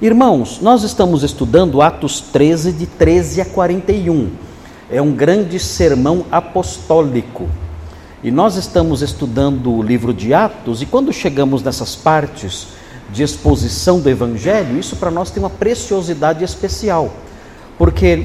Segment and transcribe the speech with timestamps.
[0.00, 4.30] Irmãos, nós estamos estudando Atos 13, de 13 a 41.
[4.88, 7.48] É um grande sermão apostólico.
[8.22, 12.68] E nós estamos estudando o livro de Atos, e quando chegamos nessas partes
[13.10, 17.12] de exposição do Evangelho, isso para nós tem uma preciosidade especial,
[17.76, 18.24] porque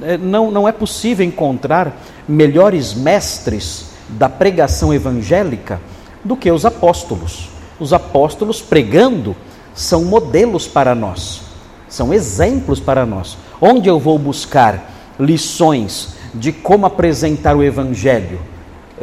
[0.00, 1.94] é, não, não é possível encontrar
[2.26, 5.78] melhores mestres da pregação evangélica
[6.24, 7.50] do que os apóstolos.
[7.78, 9.36] Os apóstolos pregando
[9.74, 11.42] são modelos para nós,
[11.88, 13.36] são exemplos para nós.
[13.60, 18.40] Onde eu vou buscar lições de como apresentar o Evangelho?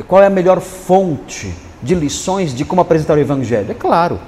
[0.07, 3.71] Qual é a melhor fonte de lições de como apresentar o Evangelho?
[3.71, 4.19] É claro,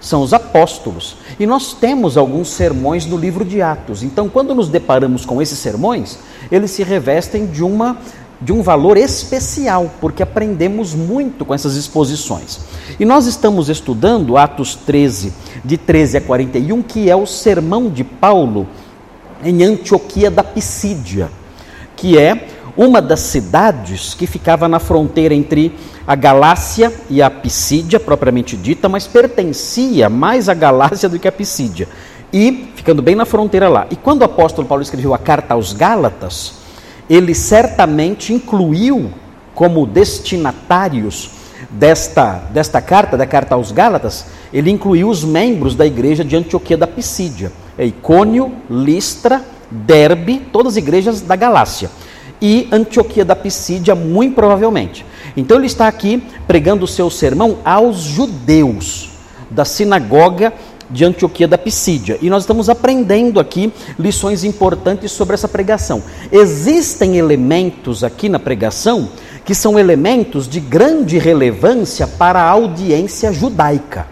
[0.00, 1.16] são os apóstolos.
[1.38, 4.02] E nós temos alguns sermões no livro de Atos.
[4.02, 6.18] Então, quando nos deparamos com esses sermões,
[6.50, 7.98] eles se revestem de uma
[8.40, 12.60] de um valor especial, porque aprendemos muito com essas exposições.
[13.00, 15.32] E nós estamos estudando Atos 13,
[15.64, 18.66] de 13 a 41, que é o sermão de Paulo
[19.42, 21.30] em Antioquia da Pisídia,
[21.96, 25.74] que é uma das cidades que ficava na fronteira entre
[26.06, 31.32] a Galácia e a Pisídia, propriamente dita, mas pertencia mais à Galácia do que à
[31.32, 31.88] Pisídia.
[32.32, 33.86] E ficando bem na fronteira lá.
[33.90, 36.65] E quando o apóstolo Paulo escreveu a carta aos Gálatas,
[37.08, 39.10] ele certamente incluiu
[39.54, 41.30] como destinatários
[41.70, 46.76] desta, desta carta, da carta aos Gálatas, ele incluiu os membros da igreja de Antioquia
[46.76, 51.90] da Pisídia, Icônio, Listra, Derbe, todas as igrejas da Galácia,
[52.40, 55.04] e Antioquia da Pisídia, muito provavelmente.
[55.36, 59.10] Então ele está aqui pregando o seu sermão aos judeus
[59.50, 60.52] da sinagoga
[60.90, 62.18] de Antioquia da Pisídia.
[62.20, 66.02] E nós estamos aprendendo aqui lições importantes sobre essa pregação.
[66.30, 69.08] Existem elementos aqui na pregação
[69.44, 74.06] que são elementos de grande relevância para a audiência judaica.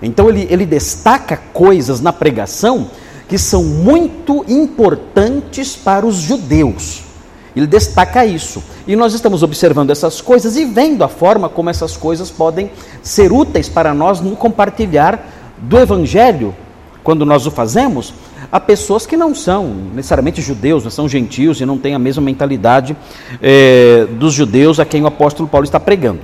[0.00, 2.90] Então ele, ele destaca coisas na pregação
[3.28, 7.02] que são muito importantes para os judeus.
[7.56, 8.62] Ele destaca isso.
[8.86, 12.70] E nós estamos observando essas coisas e vendo a forma como essas coisas podem
[13.02, 16.54] ser úteis para nós no compartilhar do Evangelho,
[17.02, 18.12] quando nós o fazemos,
[18.50, 22.22] a pessoas que não são necessariamente judeus, não são gentios e não têm a mesma
[22.22, 22.96] mentalidade
[23.42, 26.22] é, dos judeus a quem o apóstolo Paulo está pregando.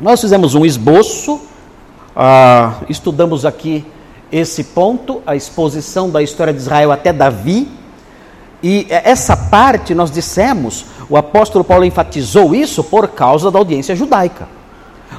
[0.00, 1.40] Nós fizemos um esboço,
[2.16, 3.84] ah, estudamos aqui
[4.30, 7.68] esse ponto, a exposição da história de Israel até Davi,
[8.62, 14.48] e essa parte nós dissemos, o apóstolo Paulo enfatizou isso por causa da audiência judaica,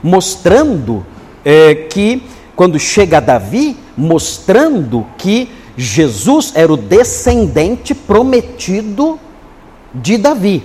[0.03, 1.05] mostrando
[1.45, 2.23] é, que
[2.55, 9.19] quando chega Davi, mostrando que Jesus era o descendente prometido
[9.93, 10.63] de Davi.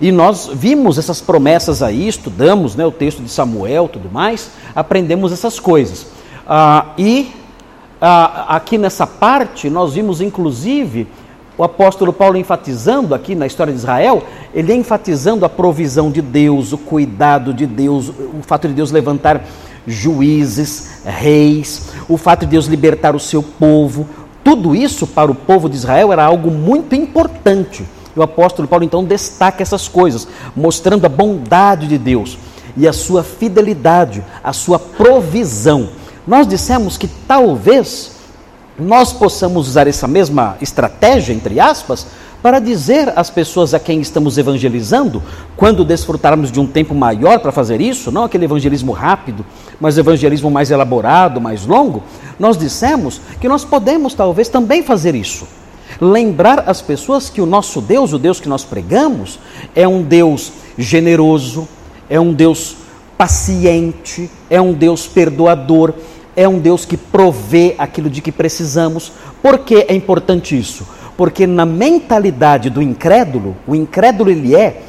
[0.00, 5.32] E nós vimos essas promessas aí, estudamos né, o texto de Samuel tudo mais, aprendemos
[5.32, 6.06] essas coisas.
[6.46, 7.32] Ah, e
[8.00, 11.06] ah, aqui nessa parte, nós vimos inclusive
[11.58, 14.22] o apóstolo Paulo enfatizando aqui na história de Israel,
[14.54, 19.42] ele enfatizando a provisão de Deus, o cuidado de Deus, o fato de Deus levantar
[19.86, 24.06] juízes, reis, o fato de Deus libertar o seu povo,
[24.42, 27.84] tudo isso para o povo de Israel era algo muito importante.
[28.14, 32.38] O apóstolo Paulo então destaca essas coisas, mostrando a bondade de Deus
[32.76, 35.88] e a sua fidelidade, a sua provisão.
[36.26, 38.12] Nós dissemos que talvez
[38.78, 42.06] nós possamos usar essa mesma estratégia, entre aspas,
[42.42, 45.22] para dizer às pessoas a quem estamos evangelizando,
[45.56, 49.44] quando desfrutarmos de um tempo maior para fazer isso, não aquele evangelismo rápido,
[49.80, 52.02] mas evangelismo mais elaborado, mais longo,
[52.38, 55.46] nós dissemos que nós podemos talvez também fazer isso.
[56.00, 59.38] Lembrar as pessoas que o nosso Deus, o Deus que nós pregamos,
[59.74, 61.66] é um Deus generoso,
[62.08, 62.76] é um Deus
[63.16, 65.94] paciente, é um Deus perdoador,
[66.34, 69.10] é um Deus que provê aquilo de que precisamos.
[69.42, 70.86] Por que é importante isso?
[71.16, 74.82] Porque na mentalidade do incrédulo, o incrédulo ele é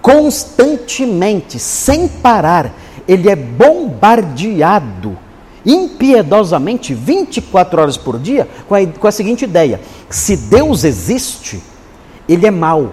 [0.00, 2.72] constantemente, sem parar,
[3.08, 5.18] ele é bombardeado
[5.64, 11.62] impiedosamente 24 horas por dia com a, com a seguinte ideia: se Deus existe,
[12.28, 12.92] ele é mau.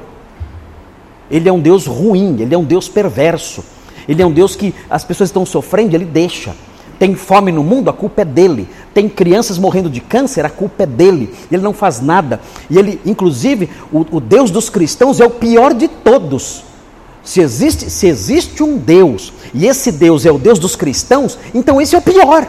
[1.29, 3.63] Ele é um Deus ruim, ele é um Deus perverso.
[4.07, 6.53] Ele é um Deus que as pessoas estão sofrendo, ele deixa.
[7.01, 8.69] Tem fome no mundo, a culpa é dele.
[8.93, 11.33] Tem crianças morrendo de câncer, a culpa é dele.
[11.51, 12.39] Ele não faz nada.
[12.69, 16.63] E ele, inclusive, o, o Deus dos cristãos é o pior de todos.
[17.23, 21.81] Se existe, se existe um Deus e esse Deus é o Deus dos cristãos, então
[21.81, 22.47] esse é o pior.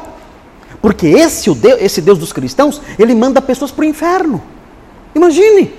[0.82, 4.42] Porque esse, o Deus, esse Deus dos cristãos, ele manda pessoas para o inferno.
[5.14, 5.72] Imagine,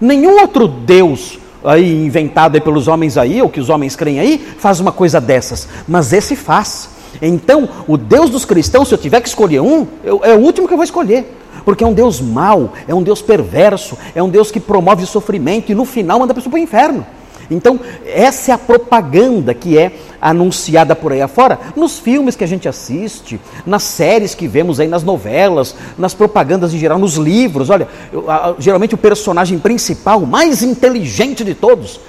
[0.00, 4.38] nenhum outro Deus aí inventado aí pelos homens aí, ou que os homens creem aí,
[4.56, 5.68] faz uma coisa dessas.
[5.86, 6.93] Mas esse faz.
[7.20, 10.66] Então, o Deus dos cristãos, se eu tiver que escolher um, eu, é o último
[10.66, 11.38] que eu vou escolher.
[11.64, 15.72] Porque é um Deus mau, é um Deus perverso, é um Deus que promove sofrimento
[15.72, 17.06] e no final manda a pessoa para o inferno.
[17.50, 22.46] Então, essa é a propaganda que é anunciada por aí afora, nos filmes que a
[22.46, 27.68] gente assiste, nas séries que vemos aí, nas novelas, nas propagandas em geral, nos livros.
[27.68, 32.00] Olha, eu, a, geralmente o personagem principal, mais inteligente de todos,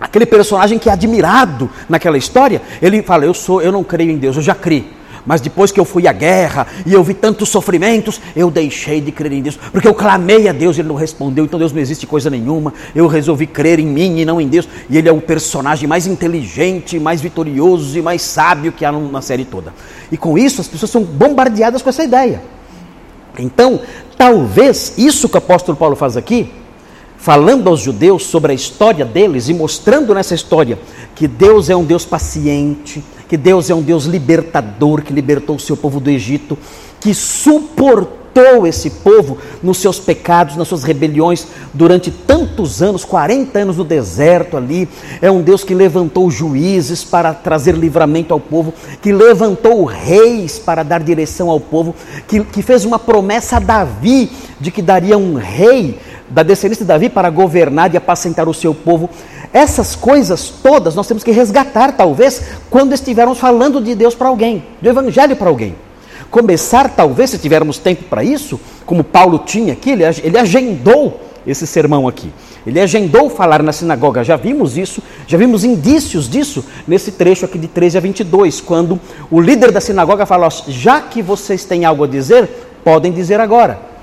[0.00, 4.18] aquele personagem que é admirado naquela história, ele fala: Eu sou, eu não creio em
[4.18, 4.96] Deus, eu já criei.
[5.26, 9.10] Mas depois que eu fui à guerra e eu vi tantos sofrimentos, eu deixei de
[9.10, 9.56] crer em Deus.
[9.72, 11.44] Porque eu clamei a Deus e Ele não respondeu.
[11.44, 12.72] Então Deus não existe coisa nenhuma.
[12.94, 14.68] Eu resolvi crer em mim e não em Deus.
[14.88, 19.20] E Ele é o personagem mais inteligente, mais vitorioso e mais sábio que há na
[19.20, 19.74] série toda.
[20.12, 22.40] E com isso as pessoas são bombardeadas com essa ideia.
[23.36, 23.80] Então,
[24.16, 26.52] talvez isso que o apóstolo Paulo faz aqui,
[27.18, 30.78] falando aos judeus sobre a história deles e mostrando nessa história
[31.14, 35.60] que Deus é um Deus paciente, que Deus é um Deus libertador, que libertou o
[35.60, 36.56] seu povo do Egito,
[37.00, 43.76] que suportou esse povo nos seus pecados, nas suas rebeliões durante tantos anos 40 anos
[43.78, 44.86] no deserto ali.
[45.22, 50.82] É um Deus que levantou juízes para trazer livramento ao povo, que levantou reis para
[50.82, 51.94] dar direção ao povo,
[52.28, 54.30] que, que fez uma promessa a Davi
[54.60, 55.98] de que daria um rei
[56.28, 59.08] da descendência de Davi para governar e apacentar o seu povo.
[59.52, 64.64] Essas coisas todas nós temos que resgatar, talvez, quando estivermos falando de Deus para alguém,
[64.80, 65.74] do Evangelho para alguém.
[66.30, 71.66] Começar, talvez, se tivermos tempo para isso, como Paulo tinha aqui, ele, ele agendou esse
[71.66, 72.32] sermão aqui.
[72.66, 77.58] Ele agendou falar na sinagoga, já vimos isso, já vimos indícios disso nesse trecho aqui
[77.58, 78.98] de 13 a 22, quando
[79.30, 82.48] o líder da sinagoga fala: já que vocês têm algo a dizer,
[82.82, 83.95] podem dizer agora.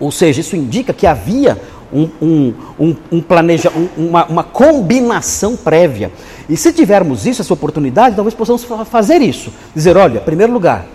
[0.00, 1.60] Ou seja, isso indica que havia
[1.92, 6.12] um, um, um, um planeja, uma, uma combinação prévia.
[6.48, 9.52] E se tivermos isso, essa oportunidade, talvez possamos fazer isso.
[9.74, 10.86] Dizer, olha, em primeiro lugar,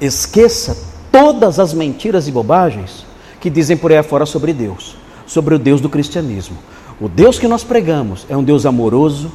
[0.00, 0.76] esqueça
[1.10, 3.06] todas as mentiras e bobagens
[3.40, 4.96] que dizem por aí afora sobre Deus,
[5.26, 6.56] sobre o Deus do cristianismo.
[7.00, 9.30] O Deus que nós pregamos é um Deus amoroso,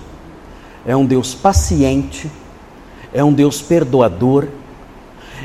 [0.86, 2.32] é um Deus paciente,
[3.14, 4.48] é um Deus perdoador,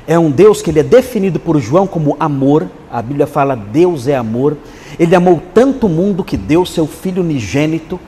[0.06, 2.68] é um Deus que ele é definido por João como amor.
[2.90, 4.56] A Bíblia fala Deus é amor.
[4.98, 7.98] Ele amou tanto o mundo que deu seu filho unigênito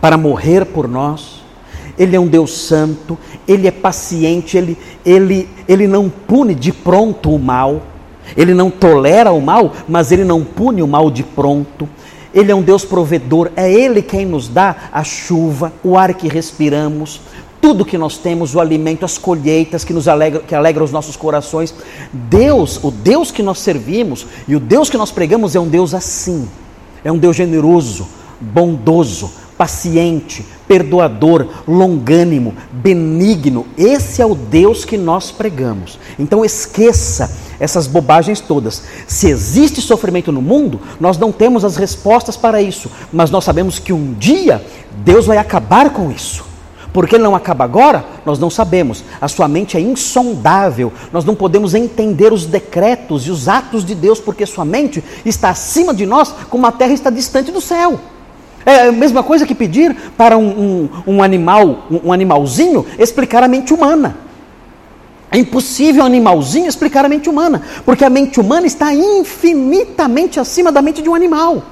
[0.00, 1.42] para morrer por nós.
[1.98, 7.34] Ele é um Deus santo, ele é paciente, ele, ele, ele não pune de pronto
[7.34, 7.82] o mal,
[8.36, 11.88] ele não tolera o mal, mas ele não pune o mal de pronto.
[12.32, 16.28] Ele é um Deus provedor, é Ele quem nos dá a chuva, o ar que
[16.28, 17.20] respiramos,
[17.60, 21.16] tudo que nós temos, o alimento, as colheitas que nos alegram, que alegram os nossos
[21.16, 21.74] corações.
[22.12, 25.94] Deus, o Deus que nós servimos e o Deus que nós pregamos é um Deus
[25.94, 26.48] assim.
[27.04, 28.06] É um Deus generoso,
[28.40, 33.66] bondoso, paciente, perdoador, longânimo, benigno.
[33.76, 35.98] Esse é o Deus que nós pregamos.
[36.18, 38.84] Então esqueça essas bobagens todas.
[39.06, 43.80] Se existe sofrimento no mundo, nós não temos as respostas para isso, mas nós sabemos
[43.80, 44.64] que um dia
[45.04, 46.47] Deus vai acabar com isso.
[46.98, 48.04] Por que não acaba agora?
[48.26, 49.04] Nós não sabemos.
[49.20, 50.92] A sua mente é insondável.
[51.12, 55.50] Nós não podemos entender os decretos e os atos de Deus, porque sua mente está
[55.50, 58.00] acima de nós, como a terra está distante do céu.
[58.66, 63.44] É a mesma coisa que pedir para um, um, um animal, um, um animalzinho, explicar
[63.44, 64.16] a mente humana.
[65.30, 70.72] É impossível um animalzinho explicar a mente humana, porque a mente humana está infinitamente acima
[70.72, 71.62] da mente de um animal.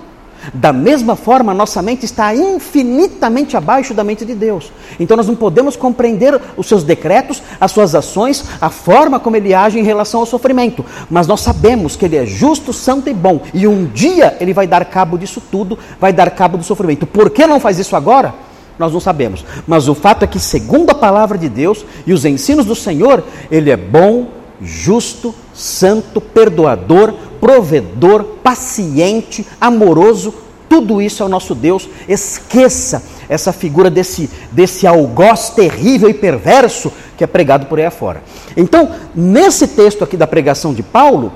[0.53, 4.71] Da mesma forma, nossa mente está infinitamente abaixo da mente de Deus.
[4.99, 9.55] Então nós não podemos compreender os seus decretos, as suas ações, a forma como ele
[9.55, 10.85] age em relação ao sofrimento.
[11.11, 13.41] Mas nós sabemos que ele é justo, santo e bom.
[13.53, 17.07] E um dia ele vai dar cabo disso tudo, vai dar cabo do sofrimento.
[17.07, 18.35] Por que não faz isso agora?
[18.79, 19.45] Nós não sabemos.
[19.67, 23.25] Mas o fato é que, segundo a palavra de Deus e os ensinos do Senhor,
[23.51, 24.29] ele é bom,
[24.61, 30.35] justo, santo, perdoador, provedor, paciente, amoroso,
[30.69, 31.89] tudo isso é o nosso Deus.
[32.09, 38.23] Esqueça essa figura desse, desse algoz terrível e perverso que é pregado por aí afora.
[38.57, 41.33] Então, nesse texto aqui da pregação de Paulo,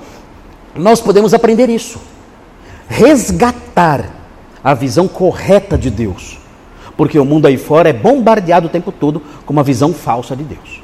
[0.74, 1.98] nós podemos aprender isso.
[2.88, 4.14] Resgatar
[4.62, 6.38] a visão correta de Deus.
[6.96, 10.44] Porque o mundo aí fora é bombardeado o tempo todo com uma visão falsa de
[10.44, 10.79] Deus.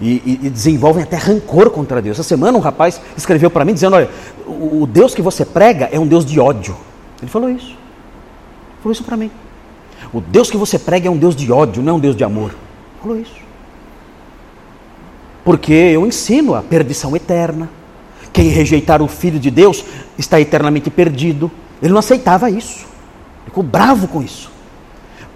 [0.00, 2.18] E, e, e, desenvolvem até rancor contra Deus.
[2.18, 4.08] Essa semana um rapaz escreveu para mim dizendo: Olha,
[4.46, 6.76] o, o, Deus que você prega é um Deus de ódio.
[7.20, 7.76] Ele falou isso.
[8.80, 9.30] Falou isso para mim.
[10.12, 12.22] O Deus que você prega é um Deus de ódio, não é um Deus de
[12.22, 12.54] amor.
[13.02, 13.34] Falou isso.
[15.44, 17.68] Porque eu ensino a perdição eterna.
[18.32, 19.84] Quem rejeitar o Filho de Deus
[20.16, 21.50] está eternamente perdido.
[21.82, 22.86] Ele não aceitava isso.
[23.46, 24.50] Ficou bravo com isso.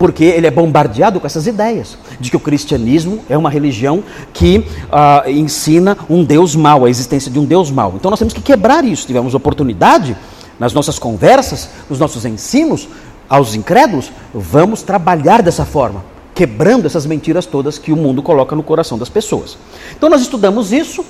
[0.03, 4.59] Porque ele é bombardeado com essas ideias de que o cristianismo é uma religião que
[4.59, 7.93] uh, ensina um Deus mau, a existência de um Deus mau.
[7.95, 9.07] Então nós temos que quebrar isso.
[9.07, 10.17] Tivemos oportunidade
[10.59, 12.89] nas nossas conversas, nos nossos ensinos
[13.29, 16.05] aos incrédulos, vamos trabalhar dessa forma,
[16.35, 19.57] quebrando essas mentiras todas que o mundo coloca no coração das pessoas.
[19.97, 21.05] Então nós estudamos isso,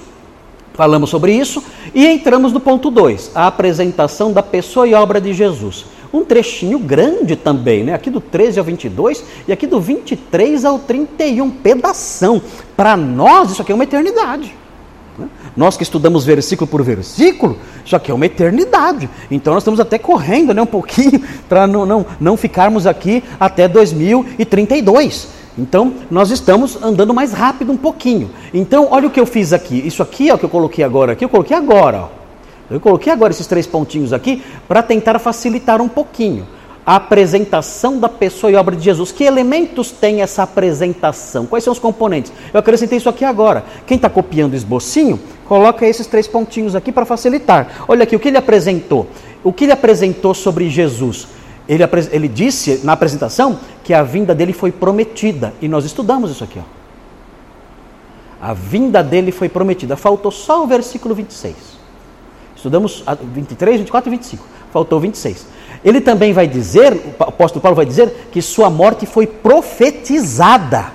[0.74, 5.32] falamos sobre isso e entramos no ponto 2, a apresentação da pessoa e obra de
[5.32, 7.94] Jesus um trechinho grande também, né?
[7.94, 12.40] Aqui do 13 ao 22 e aqui do 23 ao 31, pedação.
[12.76, 14.54] Para nós, isso aqui é uma eternidade.
[15.18, 15.26] Né?
[15.56, 19.08] Nós que estudamos versículo por versículo, isso aqui é uma eternidade.
[19.30, 23.66] Então nós estamos até correndo né, um pouquinho para não, não, não ficarmos aqui até
[23.66, 25.42] 2032.
[25.56, 28.30] Então, nós estamos andando mais rápido um pouquinho.
[28.54, 29.86] Então, olha o que eu fiz aqui.
[29.86, 32.04] Isso aqui, ó, que eu coloquei agora aqui, eu coloquei agora.
[32.04, 32.21] Ó.
[32.72, 36.46] Eu coloquei agora esses três pontinhos aqui para tentar facilitar um pouquinho
[36.84, 39.12] a apresentação da pessoa e obra de Jesus.
[39.12, 41.46] Que elementos tem essa apresentação?
[41.46, 42.32] Quais são os componentes?
[42.52, 43.64] Eu acrescentei isso aqui agora.
[43.86, 47.84] Quem está copiando o esbocinho, coloca esses três pontinhos aqui para facilitar.
[47.86, 49.06] Olha aqui o que ele apresentou.
[49.44, 51.28] O que ele apresentou sobre Jesus?
[51.68, 55.52] Ele, ele disse na apresentação que a vinda dele foi prometida.
[55.62, 56.58] E nós estudamos isso aqui.
[56.58, 56.62] Ó.
[58.40, 59.96] A vinda dele foi prometida.
[59.96, 61.81] Faltou só o versículo 26.
[62.62, 63.02] Estudamos
[63.34, 64.44] 23, 24 e 25.
[64.72, 65.48] Faltou 26.
[65.84, 70.92] Ele também vai dizer, o apóstolo Paulo vai dizer, que sua morte foi profetizada.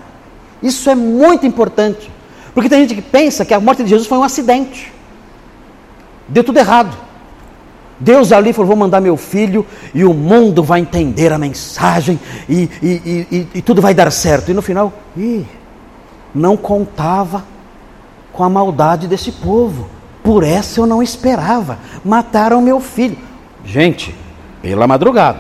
[0.64, 2.10] Isso é muito importante.
[2.54, 4.94] Porque tem gente que pensa que a morte de Jesus foi um acidente.
[6.26, 6.96] Deu tudo errado.
[8.00, 12.70] Deus ali falou: vou mandar meu filho e o mundo vai entender a mensagem e,
[12.82, 14.52] e, e, e tudo vai dar certo.
[14.52, 15.46] E no final, ih,
[16.34, 17.44] não contava
[18.32, 19.97] com a maldade desse povo.
[20.28, 21.80] Por essa eu não esperava.
[22.04, 23.18] Mataram meu filho.
[23.64, 24.14] Gente,
[24.62, 25.40] pela madrugada.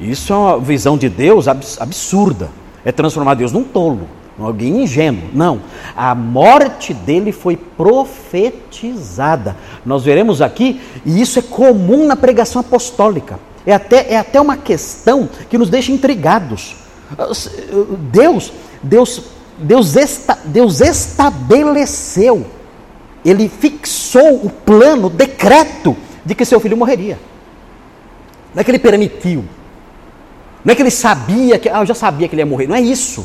[0.00, 2.48] Isso é uma visão de Deus absurda.
[2.82, 4.08] É transformar Deus num tolo,
[4.40, 5.24] alguém ingênuo.
[5.34, 5.60] Não.
[5.94, 9.54] A morte dele foi profetizada.
[9.84, 13.38] Nós veremos aqui, e isso é comum na pregação apostólica.
[13.66, 16.74] É até, é até uma questão que nos deixa intrigados.
[18.10, 18.50] Deus,
[18.82, 19.22] Deus,
[19.58, 22.46] Deus, esta, Deus estabeleceu
[23.24, 27.18] ele fixou o plano, o decreto de que seu filho morreria.
[28.54, 29.44] Não é que ele permitiu.
[30.64, 32.66] Não é que ele sabia que, ah, eu já sabia que ele ia morrer.
[32.66, 33.24] Não é isso.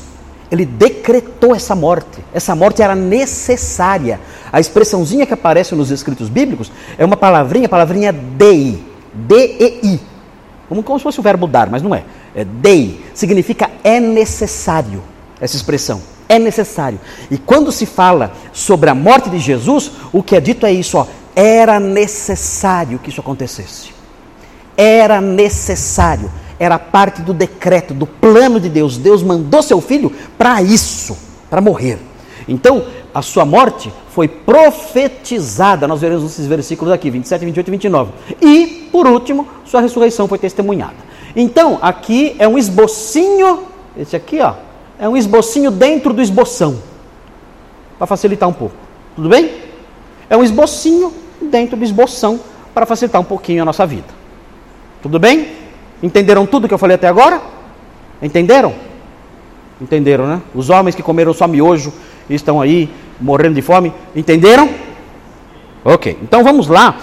[0.50, 2.24] Ele decretou essa morte.
[2.34, 4.20] Essa morte era necessária.
[4.51, 8.84] A expressãozinha que aparece nos escritos bíblicos é uma palavrinha, a palavrinha dei.
[9.13, 10.00] D-E-I.
[10.68, 12.03] Como, como se fosse o verbo dar, mas não é.
[12.34, 13.03] É dei.
[13.13, 15.03] Significa é necessário.
[15.39, 17.00] Essa expressão é necessário.
[17.32, 21.00] E quando se fala sobre a morte de Jesus, o que é dito é isso,
[21.00, 23.90] ó, era necessário que isso acontecesse.
[24.78, 28.98] Era necessário, era parte do decreto, do plano de Deus.
[28.98, 31.18] Deus mandou seu filho para isso,
[31.50, 31.98] para morrer.
[32.48, 35.88] Então, a sua morte foi profetizada.
[35.88, 38.12] Nós veremos esses versículos aqui, 27, 28 e 29.
[38.42, 41.10] E, por último, sua ressurreição foi testemunhada.
[41.36, 43.64] Então, aqui é um esbocinho,
[43.98, 44.54] esse aqui, ó,
[45.00, 46.77] é um esbocinho dentro do esboção,
[47.98, 48.75] para facilitar um pouco.
[49.15, 49.51] Tudo bem?
[50.29, 52.39] É um esbocinho dentro do esboção,
[52.74, 54.08] para facilitar um pouquinho a nossa vida.
[55.01, 55.48] Tudo bem?
[56.03, 57.41] Entenderam tudo que eu falei até agora?
[58.22, 58.74] Entenderam?
[59.82, 60.41] Entenderam, né?
[60.53, 61.94] Os homens que comeram só miojo
[62.29, 62.89] e estão aí
[63.20, 64.70] morrendo de fome, entenderam?
[65.84, 66.98] Ok, então vamos lá.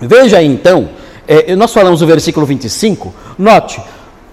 [0.00, 0.90] Veja aí então,
[1.26, 3.80] é, nós falamos o versículo 25, note,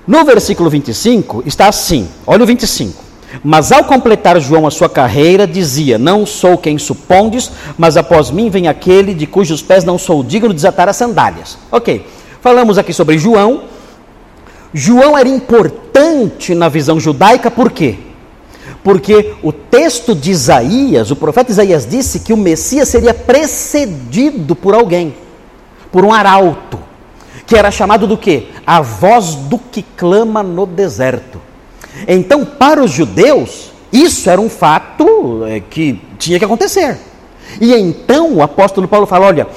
[0.10, 3.04] no versículo 25 está assim: olha o 25.
[3.44, 8.50] Mas ao completar João a sua carreira, dizia: Não sou quem supondes, mas após mim
[8.50, 11.60] vem aquele de cujos pés não sou digno de desatar as sandálias.
[11.72, 12.08] Ok,
[12.42, 13.66] falamos aqui sobre João.
[14.74, 18.00] João era importante na visão judaica, por quê?
[18.84, 24.74] Porque o texto de Isaías, o profeta Isaías disse que o Messias seria precedido por
[24.74, 25.13] alguém,
[25.92, 26.88] por um arauto
[27.50, 28.48] que era chamado do que?
[28.65, 31.41] A voz do que clama no deserto.
[32.08, 37.00] Então, para os judeus, isso era um fato é, que tinha que acontecer.
[37.60, 39.48] E então o apóstolo Paulo fala: olha,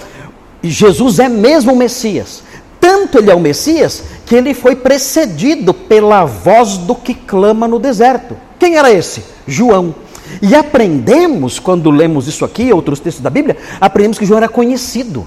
[0.63, 2.43] Jesus é mesmo o Messias.
[2.81, 7.79] Tanto ele é o Messias que ele foi precedido pela voz do que clama no
[7.79, 8.37] deserto.
[8.59, 9.23] Quem era esse?
[9.47, 9.95] João.
[10.41, 15.27] E aprendemos, quando lemos isso aqui, outros textos da Bíblia, aprendemos que João era conhecido.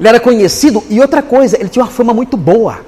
[0.00, 2.78] Ele era conhecido e outra coisa, ele tinha uma fama muito boa.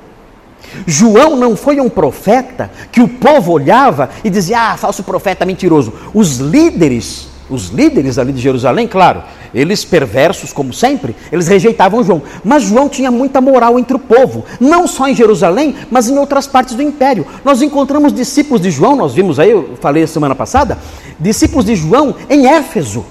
[0.86, 5.92] João não foi um profeta que o povo olhava e dizia: ah, falso profeta mentiroso.
[6.14, 9.22] Os líderes, os líderes ali de Jerusalém, claro,
[9.54, 12.22] eles perversos como sempre, eles rejeitavam João.
[12.42, 16.46] Mas João tinha muita moral entre o povo, não só em Jerusalém, mas em outras
[16.46, 17.26] partes do império.
[17.44, 20.78] Nós encontramos discípulos de João, nós vimos aí, eu falei semana passada,
[21.20, 23.04] discípulos de João em Éfeso,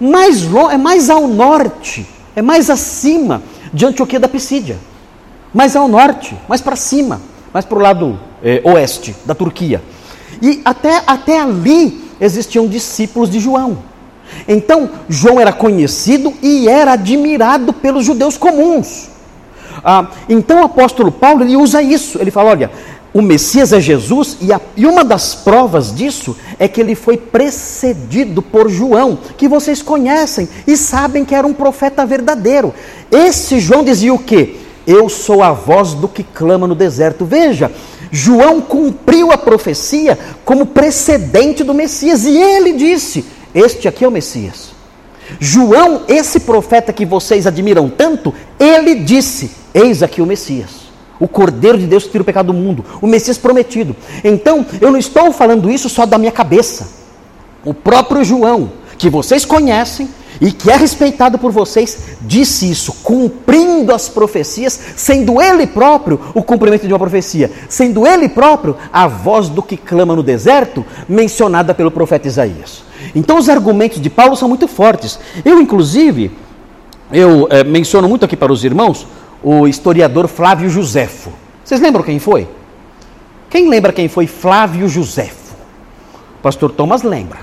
[0.00, 4.78] mais é mais ao norte, é mais acima de Antioquia da Pisídia,
[5.52, 7.20] mais ao norte, mais para cima,
[7.52, 9.82] mais para o lado é, oeste da Turquia.
[10.40, 13.78] E até, até ali existiam discípulos de João.
[14.48, 19.10] Então, João era conhecido e era admirado pelos judeus comuns.
[19.84, 22.18] Ah, então, o apóstolo Paulo ele usa isso.
[22.20, 22.70] Ele fala: olha,
[23.14, 27.18] o Messias é Jesus, e, a, e, uma das provas disso é que ele foi
[27.18, 32.72] precedido por João, que vocês conhecem e sabem que era um profeta verdadeiro.
[33.10, 34.56] Esse João dizia o quê?
[34.86, 37.26] Eu sou a voz do que clama no deserto.
[37.26, 37.70] Veja,
[38.10, 44.12] João cumpriu a profecia como precedente do Messias, e ele disse: Este aqui é o
[44.12, 44.72] Messias.
[45.38, 50.82] João, esse profeta que vocês admiram tanto, ele disse: Eis aqui o Messias
[51.18, 53.94] o Cordeiro de Deus que tira o pecado do mundo, o Messias prometido.
[54.24, 56.88] Então, eu não estou falando isso só da minha cabeça.
[57.64, 60.08] O próprio João, que vocês conhecem
[60.40, 66.42] e que é respeitado por vocês, disse isso, cumprindo as profecias, sendo ele próprio o
[66.42, 71.72] cumprimento de uma profecia, sendo ele próprio a voz do que clama no deserto, mencionada
[71.72, 72.82] pelo profeta Isaías.
[73.14, 75.18] Então, os argumentos de Paulo são muito fortes.
[75.44, 76.32] Eu, inclusive,
[77.12, 79.06] eu é, menciono muito aqui para os irmãos
[79.42, 81.32] o historiador Flávio Josefo.
[81.64, 82.48] Vocês lembram quem foi?
[83.50, 85.54] Quem lembra quem foi Flávio Josefo?
[86.42, 87.40] Pastor Thomas lembra.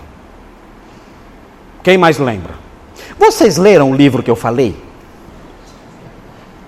[1.84, 2.54] Quem mais lembra?
[3.18, 4.76] Vocês leram o livro que eu falei?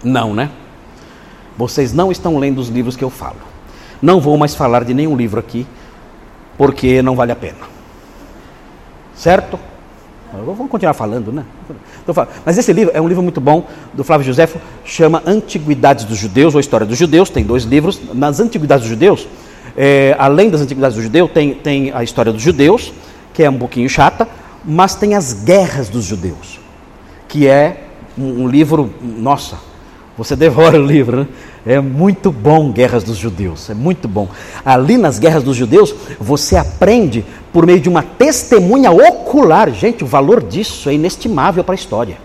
[0.03, 0.50] Não, né?
[1.57, 3.38] Vocês não estão lendo os livros que eu falo.
[4.01, 5.67] Não vou mais falar de nenhum livro aqui,
[6.57, 7.59] porque não vale a pena.
[9.15, 9.59] Certo?
[10.33, 11.43] Vamos continuar falando, né?
[12.45, 16.53] Mas esse livro é um livro muito bom, do Flávio Josefo, chama Antiguidades dos Judeus,
[16.53, 18.00] ou História dos Judeus, tem dois livros.
[18.13, 19.27] Nas Antiguidades dos Judeus,
[19.75, 22.93] é, além das Antiguidades dos Judeus, tem, tem a História dos Judeus,
[23.33, 24.27] que é um pouquinho chata,
[24.63, 26.59] mas tem as Guerras dos Judeus,
[27.27, 27.83] que é
[28.17, 29.57] um, um livro, nossa,
[30.23, 31.27] você devora o livro, né?
[31.65, 34.27] É muito bom Guerras dos Judeus, é muito bom.
[34.63, 39.71] Ali nas Guerras dos Judeus, você aprende por meio de uma testemunha ocular.
[39.71, 42.19] Gente, o valor disso é inestimável para a história.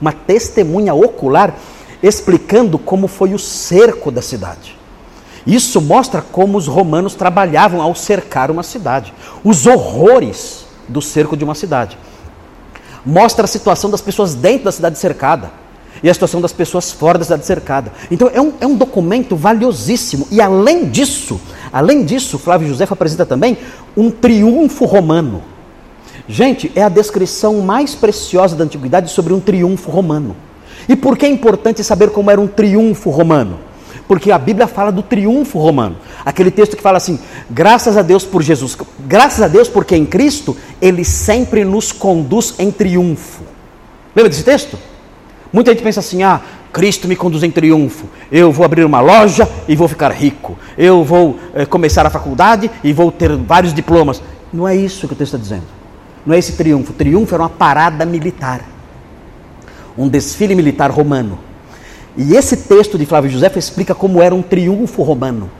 [0.00, 1.56] Uma testemunha ocular
[2.00, 4.78] explicando como foi o cerco da cidade.
[5.44, 11.42] Isso mostra como os romanos trabalhavam ao cercar uma cidade, os horrores do cerco de
[11.42, 11.98] uma cidade.
[13.04, 15.61] Mostra a situação das pessoas dentro da cidade cercada
[16.02, 17.92] e a situação das pessoas fora da cidade cercada.
[18.10, 20.26] Então é um, é um documento valiosíssimo.
[20.30, 21.40] E além disso,
[21.72, 23.56] além disso, Flávio José apresenta também
[23.96, 25.42] um triunfo romano.
[26.28, 30.36] Gente, é a descrição mais preciosa da antiguidade sobre um triunfo romano.
[30.88, 33.58] E por que é importante saber como era um triunfo romano?
[34.08, 35.96] Porque a Bíblia fala do triunfo romano.
[36.24, 40.04] Aquele texto que fala assim: graças a Deus por Jesus, graças a Deus porque em
[40.04, 43.42] Cristo ele sempre nos conduz em triunfo.
[44.14, 44.76] Lembra desse texto?
[45.52, 46.40] Muita gente pensa assim: ah,
[46.72, 48.06] Cristo me conduz em triunfo.
[48.30, 50.58] Eu vou abrir uma loja e vou ficar rico.
[50.78, 54.22] Eu vou eh, começar a faculdade e vou ter vários diplomas.
[54.50, 55.66] Não é isso que o texto está dizendo.
[56.24, 56.92] Não é esse triunfo.
[56.92, 58.62] O triunfo era uma parada militar,
[59.98, 61.38] um desfile militar romano.
[62.16, 65.50] E esse texto de Flávio José explica como era um triunfo romano.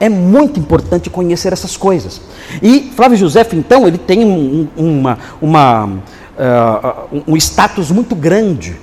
[0.00, 2.20] É muito importante conhecer essas coisas.
[2.62, 8.76] E Flávio José, então, ele tem um, uma, uma, uh, um status muito grande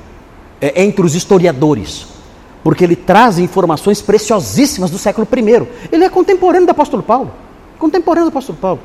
[0.61, 2.07] é, entre os historiadores,
[2.63, 5.67] porque ele traz informações preciosíssimas do século I.
[5.91, 7.31] Ele é contemporâneo do apóstolo Paulo.
[7.77, 8.79] Contemporâneo do apóstolo Paulo.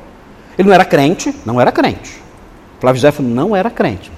[0.57, 2.21] Ele não era crente, não era crente.
[2.79, 4.11] Flávio José não era crente,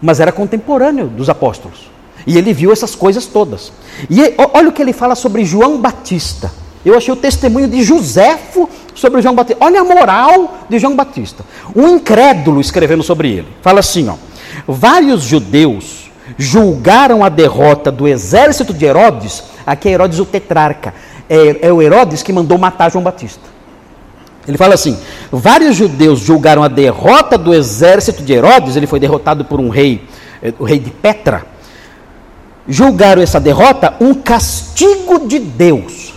[0.00, 1.90] mas era contemporâneo dos apóstolos.
[2.26, 3.72] E ele viu essas coisas todas.
[4.10, 6.52] E olha o que ele fala sobre João Batista.
[6.84, 9.64] Eu achei o testemunho de Joséfo sobre João Batista.
[9.64, 11.44] Olha a moral de João Batista.
[11.74, 13.48] Um incrédulo escrevendo sobre ele.
[13.60, 14.14] Fala assim, ó.
[14.66, 16.05] Vários judeus
[16.36, 20.94] julgaram a derrota do exército de Herodes, aqui é Herodes o tetrarca,
[21.28, 23.56] é, é o Herodes que mandou matar João Batista.
[24.46, 24.98] Ele fala assim:
[25.30, 30.06] vários judeus julgaram a derrota do exército de Herodes, ele foi derrotado por um rei,
[30.42, 31.44] é, o rei de Petra.
[32.68, 36.14] Julgaram essa derrota um castigo de Deus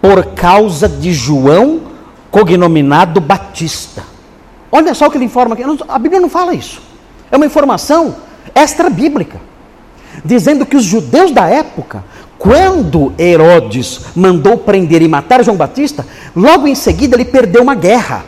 [0.00, 1.82] por causa de João,
[2.30, 4.02] cognominado Batista.
[4.70, 5.64] Olha só o que ele informa aqui.
[5.88, 6.80] A Bíblia não fala isso.
[7.30, 8.16] É uma informação
[8.54, 9.40] extra-bíblica,
[10.24, 12.04] dizendo que os judeus da época,
[12.38, 18.24] quando Herodes mandou prender e matar João Batista, logo em seguida ele perdeu uma guerra.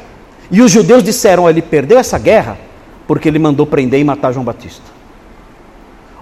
[0.51, 2.59] E os judeus disseram: ele perdeu essa guerra
[3.07, 4.85] porque ele mandou prender e matar João Batista.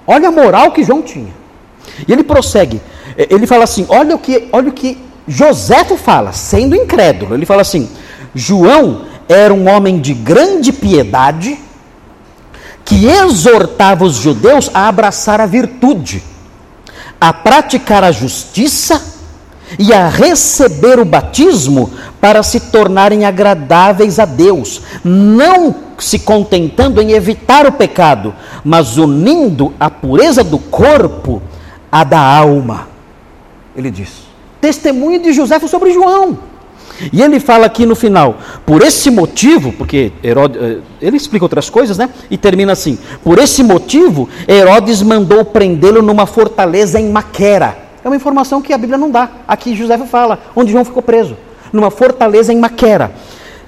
[0.07, 1.33] Olha a moral que João tinha.
[2.07, 2.81] E ele prossegue.
[3.17, 7.35] Ele fala assim: olha o que, olha o que Joséfo fala, sendo incrédulo.
[7.35, 7.89] Ele fala assim:
[8.35, 11.59] João era um homem de grande piedade
[12.89, 16.23] que exortava os judeus a abraçar a virtude,
[17.21, 19.19] a praticar a justiça
[19.79, 27.11] e a receber o batismo para se tornarem agradáveis a Deus, não se contentando em
[27.11, 31.43] evitar o pecado, mas unindo a pureza do corpo
[31.93, 32.89] à da alma.
[33.77, 34.09] Ele diz:
[34.63, 36.39] testemunho de José sobre João.
[37.13, 41.71] E ele fala aqui no final, por esse motivo, porque Herodes, eh, ele explica outras
[41.71, 42.11] coisas, né?
[42.31, 48.17] E termina assim: por esse motivo, Herodes mandou prendê-lo numa fortaleza em Maquera é uma
[48.17, 49.29] informação que a Bíblia não dá.
[49.47, 51.37] Aqui José fala, onde João ficou preso,
[51.73, 53.13] numa fortaleza em Maquera,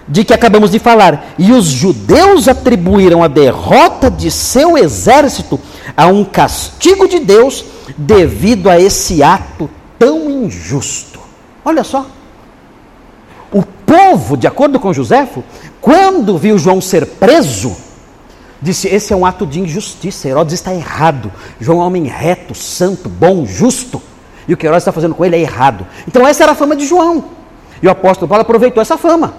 [0.07, 1.35] de que acabamos de falar.
[1.39, 5.61] E os judeus atribuíram a derrota de seu exército
[5.97, 7.65] a um castigo de Deus
[7.97, 9.69] devido a esse ato
[9.99, 11.21] tão injusto.
[11.65, 12.07] Olha só.
[13.91, 15.43] Povo, de acordo com Joséfo,
[15.81, 17.77] quando viu João ser preso,
[18.63, 20.29] disse: Esse é um ato de injustiça.
[20.29, 21.33] Herodes está errado.
[21.61, 24.01] João é um homem reto, santo, bom, justo.
[24.47, 25.85] E o que Herodes está fazendo com ele é errado.
[26.07, 27.25] Então essa era a fama de João.
[27.83, 29.35] E o apóstolo Paulo aproveitou essa fama.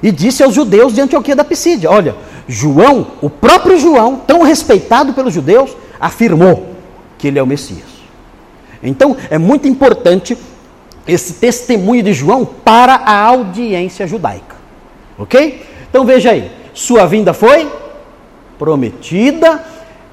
[0.00, 2.14] E disse aos judeus de Antioquia da Pisídia: Olha,
[2.46, 6.76] João, o próprio João, tão respeitado pelos judeus, afirmou
[7.18, 7.82] que ele é o Messias.
[8.80, 10.38] Então é muito importante
[11.06, 14.56] esse testemunho de João para a audiência judaica.
[15.18, 15.64] Ok?
[15.88, 17.70] Então veja aí: sua vinda foi
[18.58, 19.64] prometida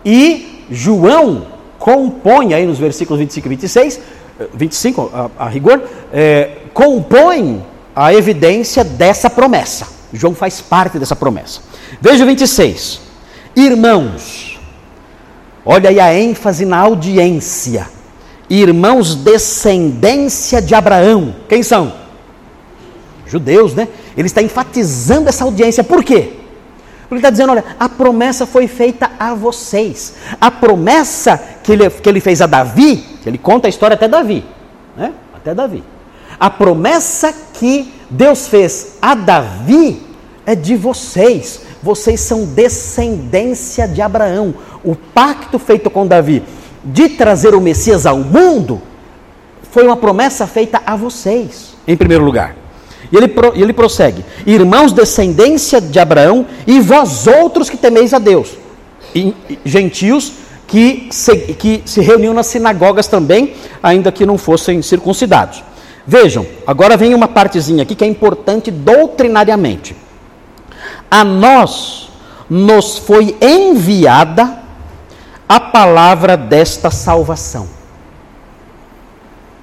[0.05, 1.47] e João
[1.79, 3.99] compõe, aí nos versículos 25 e 26,
[4.53, 5.81] 25 a, a rigor,
[6.13, 9.87] é, compõe a evidência dessa promessa.
[10.13, 11.61] João faz parte dessa promessa.
[11.99, 13.01] Veja o 26.
[13.55, 14.59] Irmãos,
[15.65, 17.87] olha aí a ênfase na audiência.
[18.53, 21.33] Irmãos, descendência de Abraão.
[21.47, 21.93] Quem são?
[23.25, 23.87] Judeus, né?
[24.17, 25.85] Ele está enfatizando essa audiência.
[25.85, 26.33] Por quê?
[27.09, 30.15] Ele está dizendo: olha, a promessa foi feita a vocês.
[30.41, 34.43] A promessa que ele, que ele fez a Davi, ele conta a história até Davi,
[34.97, 35.13] né?
[35.33, 35.81] Até Davi.
[36.37, 40.05] A promessa que Deus fez a Davi
[40.45, 41.61] é de vocês.
[41.81, 44.53] Vocês são descendência de Abraão.
[44.83, 46.43] O pacto feito com Davi
[46.83, 48.81] de trazer o Messias ao mundo
[49.71, 52.55] foi uma promessa feita a vocês, em primeiro lugar.
[53.11, 58.57] E ele, ele prossegue: Irmãos, descendência de Abraão, e vós outros que temeis a Deus,
[59.15, 59.33] e,
[59.65, 60.33] gentios
[60.67, 65.63] que se, que se reuniam nas sinagogas também, ainda que não fossem circuncidados.
[66.05, 69.95] Vejam, agora vem uma partezinha aqui que é importante doutrinariamente.
[71.09, 72.09] A nós
[72.49, 74.60] nos foi enviada
[75.51, 77.67] a palavra desta salvação.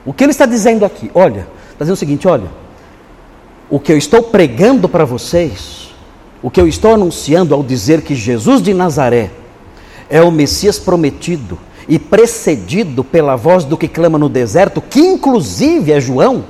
[0.05, 1.11] O que ele está dizendo aqui?
[1.15, 2.51] Olha, está dizendo o seguinte: olha,
[3.71, 5.95] o que eu estou pregando para vocês,
[6.43, 9.31] o que eu estou anunciando ao dizer que Jesus de Nazaré
[10.11, 15.91] é o Messias prometido e precedido pela voz do que clama no deserto, que inclusive
[15.91, 16.45] é João,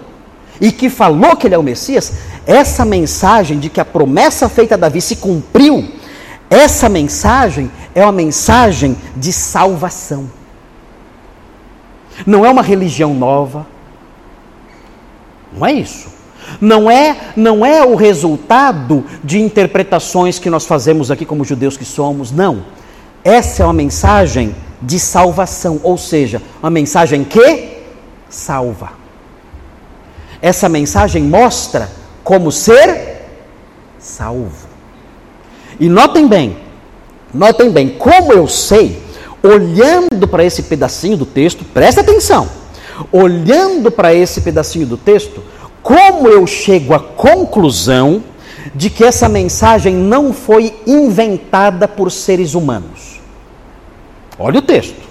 [0.61, 2.13] e que falou que ele é o Messias,
[2.45, 5.98] essa mensagem de que a promessa feita a Davi se cumpriu,
[6.51, 10.31] essa mensagem é uma mensagem de salvação.
[12.27, 13.67] Não é uma religião nova.
[15.53, 16.09] Não é isso.
[16.61, 21.85] Não é, não é o resultado de interpretações que nós fazemos aqui como judeus que
[21.85, 22.65] somos, não.
[23.23, 27.83] Essa é uma mensagem de salvação, ou seja, uma mensagem que
[28.31, 28.93] salva.
[30.41, 31.91] Essa mensagem mostra
[32.25, 33.27] como ser
[33.99, 34.68] salvo.
[35.81, 36.57] E notem bem,
[37.33, 39.01] notem bem, como eu sei,
[39.43, 42.49] olhando para esse pedacinho do texto, presta atenção,
[43.13, 45.43] olhando para esse pedacinho do texto,
[45.83, 48.23] como eu chego à conclusão
[48.75, 53.21] de que essa mensagem não foi inventada por seres humanos?
[54.39, 55.09] Olha o texto.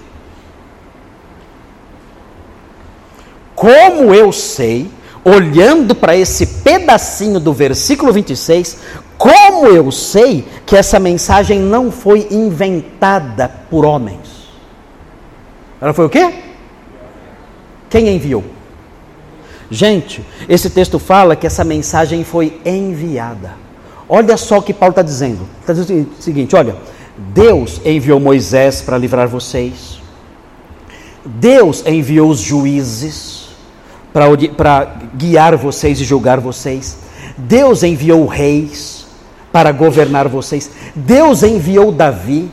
[3.54, 4.88] Como eu sei,
[5.24, 8.78] olhando para esse pedacinho do versículo 26,
[9.18, 14.48] como eu sei que essa mensagem não foi inventada por homens?
[15.80, 16.32] Ela foi o quê?
[17.90, 18.44] Quem enviou?
[19.70, 23.56] Gente, esse texto fala que essa mensagem foi enviada.
[24.08, 25.46] Olha só o que Paulo está dizendo.
[25.60, 26.76] Está dizendo o seguinte: olha,
[27.16, 29.98] Deus enviou Moisés para livrar vocês.
[31.24, 33.48] Deus enviou os juízes
[34.12, 36.98] para guiar vocês e julgar vocês.
[37.36, 38.97] Deus enviou reis
[39.52, 40.70] para governar vocês.
[40.94, 42.50] Deus enviou Davi,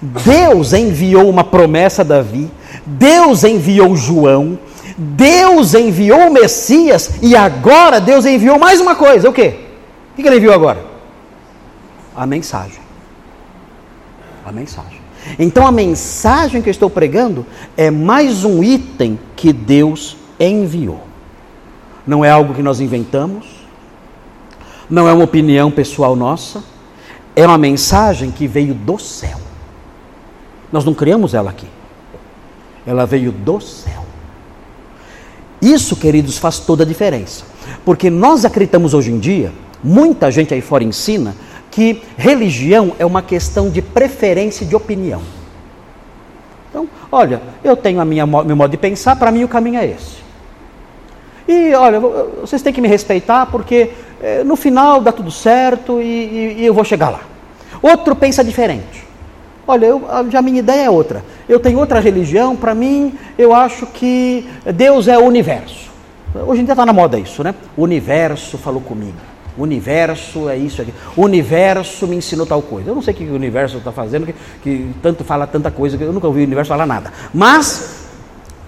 [0.00, 2.50] Deus enviou uma promessa a Davi,
[2.86, 4.58] Deus enviou João,
[4.96, 9.54] Deus enviou o Messias e agora Deus enviou mais uma coisa: o quê?
[10.12, 10.84] O que ele enviou agora?
[12.16, 12.80] A mensagem.
[14.44, 14.98] A mensagem.
[15.38, 17.44] Então a mensagem que eu estou pregando
[17.76, 21.02] é mais um item que Deus enviou.
[22.06, 23.57] Não é algo que nós inventamos,
[24.88, 26.62] não é uma opinião pessoal nossa,
[27.36, 29.38] é uma mensagem que veio do céu.
[30.72, 31.66] Nós não criamos ela aqui.
[32.86, 34.04] Ela veio do céu.
[35.60, 37.44] Isso, queridos, faz toda a diferença.
[37.84, 41.34] Porque nós acreditamos hoje em dia, muita gente aí fora ensina,
[41.70, 45.22] que religião é uma questão de preferência de opinião.
[46.70, 49.86] Então, olha, eu tenho a minha meu modo de pensar, para mim o caminho é
[49.86, 50.18] esse.
[51.46, 53.90] E olha, vocês têm que me respeitar porque
[54.22, 57.20] eh, no final dá tudo certo e, e, e, eu vou chegar lá.
[57.80, 59.06] Outro pensa diferente.
[59.66, 61.22] Olha, eu, já a minha ideia é outra.
[61.48, 65.90] Eu tenho outra religião, para mim, eu acho que Deus é o universo.
[66.34, 67.54] Hoje em dia está na moda isso, né?
[67.76, 69.16] O universo falou comigo.
[69.56, 70.94] O universo é isso aqui.
[71.16, 72.90] O universo me ensinou tal coisa.
[72.90, 75.98] Eu não sei o que o universo está fazendo, que, que, tanto fala tanta coisa,
[75.98, 77.12] que eu nunca ouvi o universo falar nada.
[77.34, 78.06] Mas,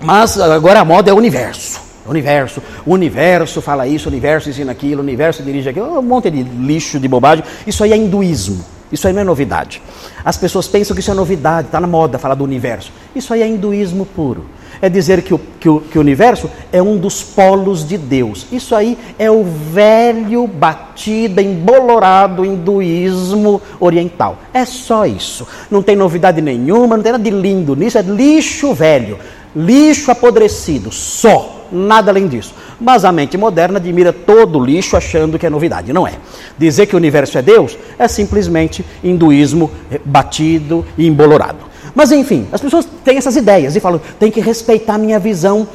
[0.01, 1.90] mas agora a moda é o universo.
[2.07, 6.31] Universo, o universo fala isso, o universo ensina aquilo, o universo dirige aquilo, um monte
[6.31, 7.45] de lixo, de bobagem.
[7.67, 8.65] Isso aí é hinduísmo.
[8.93, 9.81] Isso aí não é novidade.
[10.25, 12.91] As pessoas pensam que isso é novidade, está na moda falar do universo.
[13.15, 14.47] Isso aí é hinduísmo puro.
[14.83, 18.47] É dizer que o, que, o, que o universo é um dos polos de Deus.
[18.51, 24.39] Isso aí é o velho, batido, embolorado hinduísmo oriental.
[24.53, 25.47] É só isso.
[25.71, 29.19] Não tem novidade nenhuma, não tem nada de lindo nisso, é lixo velho,
[29.55, 32.55] lixo apodrecido, só nada além disso.
[32.81, 35.93] Mas a mente moderna admira todo o lixo achando que é novidade.
[35.93, 36.15] Não é.
[36.59, 39.71] Dizer que o universo é Deus é simplesmente hinduísmo
[40.05, 41.71] batido e embolorado.
[41.95, 45.67] Mas enfim, as pessoas têm essas ideias e falam: tem que respeitar a minha visão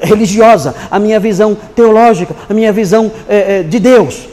[0.00, 4.28] religiosa, a minha visão teológica, a minha visão é, é, de Deus.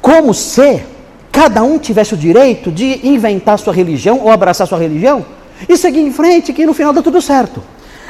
[0.00, 0.82] Como se
[1.30, 5.24] cada um tivesse o direito de inventar sua religião ou abraçar sua religião
[5.68, 7.62] e seguir em frente, que no final dá tudo certo.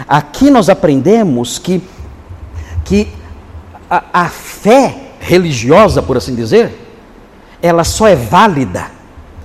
[0.09, 1.83] Aqui nós aprendemos que
[2.91, 3.07] que
[3.89, 6.77] a, a fé religiosa, por assim dizer,
[7.63, 8.91] ela só é válida,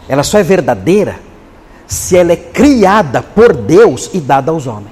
[0.09, 1.19] ela só é verdadeira
[1.85, 4.89] se ela é criada por Deus e dada aos homens.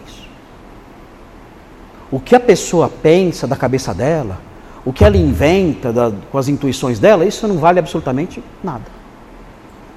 [2.12, 4.38] O que a pessoa pensa da cabeça dela,
[4.86, 8.86] o que ela inventa da, com as intuições dela, isso não vale absolutamente nada.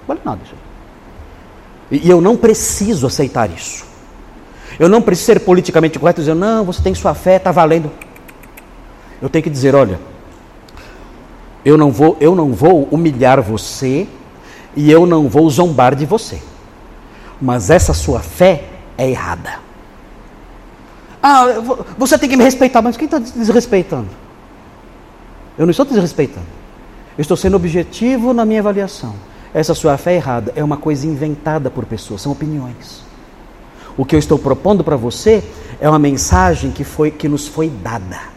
[0.00, 0.54] Não vale nada isso.
[1.90, 3.84] E, e eu não preciso aceitar isso.
[4.80, 7.90] Eu não preciso ser politicamente correto e dizer, não, você tem sua fé, está valendo
[9.20, 9.98] eu tenho que dizer, olha,
[11.64, 14.06] eu não vou, eu não vou humilhar você
[14.76, 16.40] e eu não vou zombar de você.
[17.40, 18.64] Mas essa sua fé
[18.96, 19.58] é errada.
[21.22, 21.46] Ah,
[21.98, 24.08] você tem que me respeitar, mas quem está desrespeitando?
[25.58, 26.46] Eu não estou desrespeitando.
[27.18, 29.14] Eu estou sendo objetivo na minha avaliação.
[29.52, 33.02] Essa sua fé é errada é uma coisa inventada por pessoas, são opiniões.
[33.96, 35.42] O que eu estou propondo para você
[35.80, 38.35] é uma mensagem que, foi, que nos foi dada.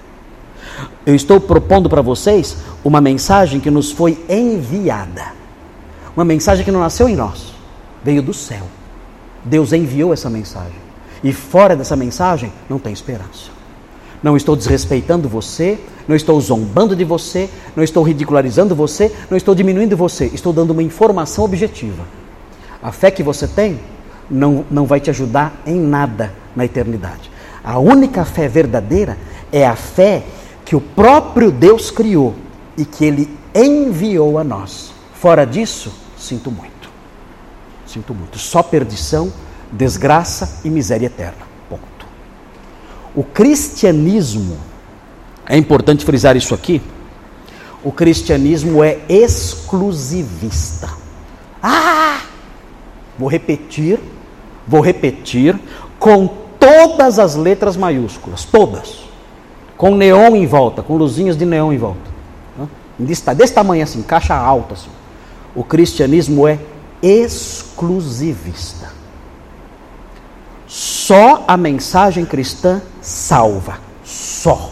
[1.05, 5.33] Eu estou propondo para vocês uma mensagem que nos foi enviada.
[6.15, 7.53] Uma mensagem que não nasceu em nós,
[8.03, 8.63] veio do céu.
[9.43, 10.77] Deus enviou essa mensagem.
[11.23, 13.51] E fora dessa mensagem não tem esperança.
[14.21, 19.55] Não estou desrespeitando você, não estou zombando de você, não estou ridicularizando você, não estou
[19.55, 22.03] diminuindo você, estou dando uma informação objetiva.
[22.81, 23.79] A fé que você tem
[24.29, 27.31] não, não vai te ajudar em nada na eternidade.
[27.63, 29.17] A única fé verdadeira
[29.51, 30.23] é a fé
[30.69, 32.35] que o próprio Deus criou
[32.77, 34.91] e que ele enviou a nós.
[35.15, 36.91] Fora disso, sinto muito.
[37.87, 38.37] Sinto muito.
[38.37, 39.33] Só perdição,
[39.71, 41.41] desgraça e miséria eterna.
[41.67, 42.05] Ponto.
[43.15, 44.59] O cristianismo,
[45.47, 46.79] é importante frisar isso aqui,
[47.83, 50.87] o cristianismo é exclusivista.
[51.63, 52.21] Ah!
[53.17, 53.99] Vou repetir,
[54.67, 55.59] vou repetir
[55.97, 56.27] com
[56.59, 59.08] todas as letras maiúsculas, todas
[59.79, 62.01] com neon em volta, com luzinhas de neon em volta.
[62.99, 64.73] Desse, desse tamanho assim, caixa alta.
[64.73, 64.89] Assim.
[65.55, 66.59] O cristianismo é
[67.01, 68.91] exclusivista.
[70.67, 73.79] Só a mensagem cristã salva.
[74.03, 74.71] Só.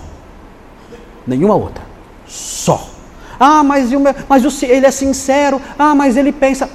[1.26, 1.86] Nenhuma outra.
[2.28, 2.90] Só.
[3.40, 5.62] Ah, mas, o mas o, ele é sincero.
[5.80, 6.70] Ah, mas ele pensa.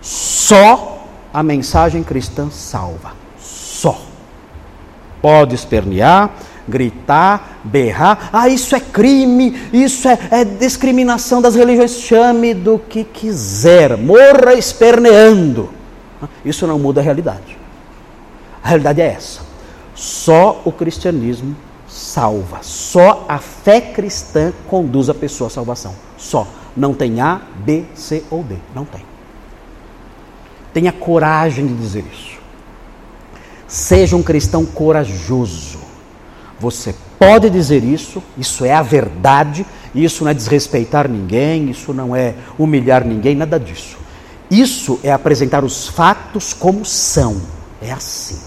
[0.00, 3.12] Só a mensagem cristã salva.
[3.38, 4.00] Só.
[5.20, 6.30] Pode espernear,
[6.68, 8.30] gritar, berrar.
[8.32, 11.98] Ah, isso é crime, isso é, é discriminação das religiões.
[11.98, 15.70] Chame do que quiser, morra esperneando.
[16.44, 17.58] Isso não muda a realidade.
[18.62, 19.40] A realidade é essa.
[19.94, 22.58] Só o cristianismo salva.
[22.62, 25.94] Só a fé cristã conduz a pessoa à salvação.
[26.16, 26.46] Só.
[26.76, 28.56] Não tem A, B, C ou D.
[28.74, 29.02] Não tem.
[30.72, 32.40] Tenha coragem de dizer isso.
[33.68, 35.83] Seja um cristão corajoso.
[36.58, 42.14] Você pode dizer isso, isso é a verdade, isso não é desrespeitar ninguém, isso não
[42.14, 43.98] é humilhar ninguém, nada disso.
[44.50, 47.40] Isso é apresentar os fatos como são.
[47.82, 48.38] É assim.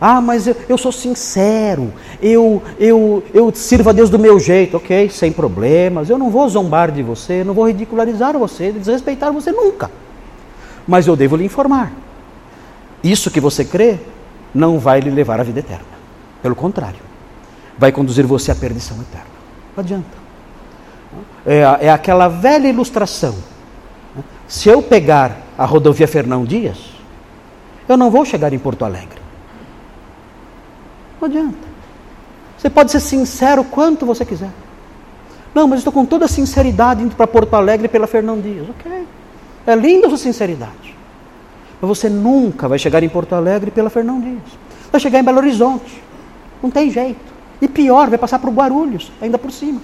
[0.00, 4.76] Ah, mas eu, eu, sou sincero, eu, eu, eu sirvo a Deus do meu jeito,
[4.76, 6.10] ok, sem problemas.
[6.10, 9.90] Eu não vou zombar de você, não vou ridicularizar você, desrespeitar você nunca.
[10.86, 11.92] Mas eu devo lhe informar.
[13.02, 13.98] Isso que você crê
[14.54, 15.84] não vai lhe levar à vida eterna.
[16.42, 17.00] Pelo contrário,
[17.78, 19.26] vai conduzir você à perdição eterna.
[19.76, 20.24] Não adianta.
[21.46, 23.34] É, é aquela velha ilustração.
[24.46, 26.94] Se eu pegar a rodovia Fernão Dias,
[27.88, 29.20] eu não vou chegar em Porto Alegre.
[31.20, 31.74] Não adianta.
[32.56, 34.50] Você pode ser sincero quanto você quiser.
[35.54, 38.66] Não, mas estou com toda a sinceridade indo para Porto Alegre pela Fernão Dias.
[38.70, 39.06] Ok.
[39.66, 40.96] É linda a sua sinceridade.
[41.80, 44.42] Mas você nunca vai chegar em Porto Alegre pela Fernão Dias.
[44.90, 46.02] Vai chegar em Belo Horizonte.
[46.62, 47.33] Não tem jeito.
[47.60, 49.80] E pior, vai passar por Guarulhos, ainda por cima.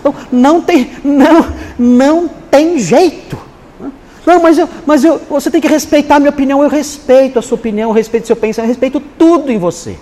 [0.00, 1.46] Então, não tem, não,
[1.78, 3.36] não tem jeito.
[4.24, 6.62] Não, mas, eu, mas eu, você tem que respeitar a minha opinião.
[6.62, 9.96] Eu respeito a sua opinião, eu respeito o seu pensamento, eu respeito tudo em você.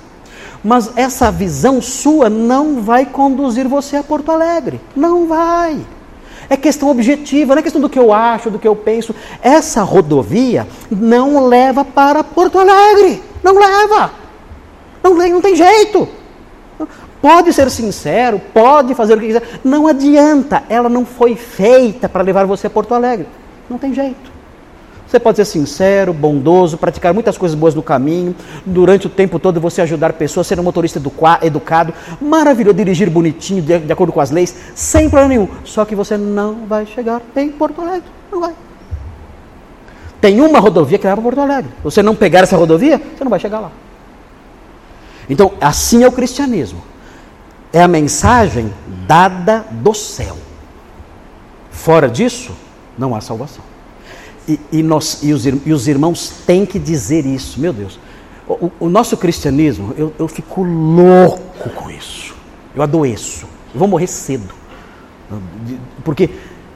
[0.63, 4.81] Mas essa visão sua não vai conduzir você a Porto Alegre.
[4.95, 5.79] Não vai.
[6.51, 9.15] É questão objetiva, não é questão do que eu acho, do que eu penso.
[9.43, 13.23] Essa rodovia não leva para Porto Alegre.
[13.43, 14.11] Não leva.
[15.03, 16.09] Não, não tem jeito.
[17.21, 19.43] Pode ser sincero, pode fazer o que quiser.
[19.65, 20.63] Não adianta.
[20.69, 23.27] Ela não foi feita para levar você a Porto Alegre.
[23.69, 24.39] Não tem jeito.
[25.09, 29.59] Você pode ser sincero, bondoso, praticar muitas coisas boas no caminho, durante o tempo todo
[29.59, 31.01] você ajudar pessoas, ser um motorista
[31.41, 35.49] educado, maravilhoso, dirigir bonitinho, de, de acordo com as leis, sem problema nenhum.
[35.65, 38.09] Só que você não vai chegar em Porto Alegre.
[38.31, 38.53] Não vai.
[40.21, 41.71] Tem uma rodovia que leva para Porto Alegre.
[41.83, 43.73] Você não pegar essa rodovia, você não vai chegar lá.
[45.31, 46.83] Então, assim é o cristianismo.
[47.73, 48.73] É a mensagem
[49.07, 50.37] dada do céu.
[51.71, 52.53] Fora disso,
[52.97, 53.65] não há salvação.
[54.49, 58.01] E, e, nós, e, os, e os irmãos têm que dizer isso, meu Deus.
[58.49, 62.35] O, o nosso cristianismo, eu, eu fico louco com isso.
[62.75, 63.47] Eu adoeço.
[63.75, 64.55] Eu vou morrer cedo.
[66.03, 66.31] Porque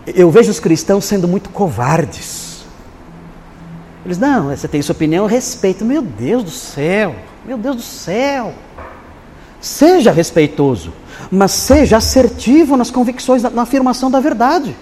[0.06, 2.64] eu vejo os cristãos sendo muito covardes.
[4.04, 5.84] Eles, não, você tem sua opinião, eu respeito.
[5.84, 7.14] Meu Deus do céu,
[7.46, 8.52] meu Deus do céu.
[9.62, 10.92] Seja respeitoso,
[11.30, 14.76] mas seja assertivo nas convicções, na, afirmação da verdade.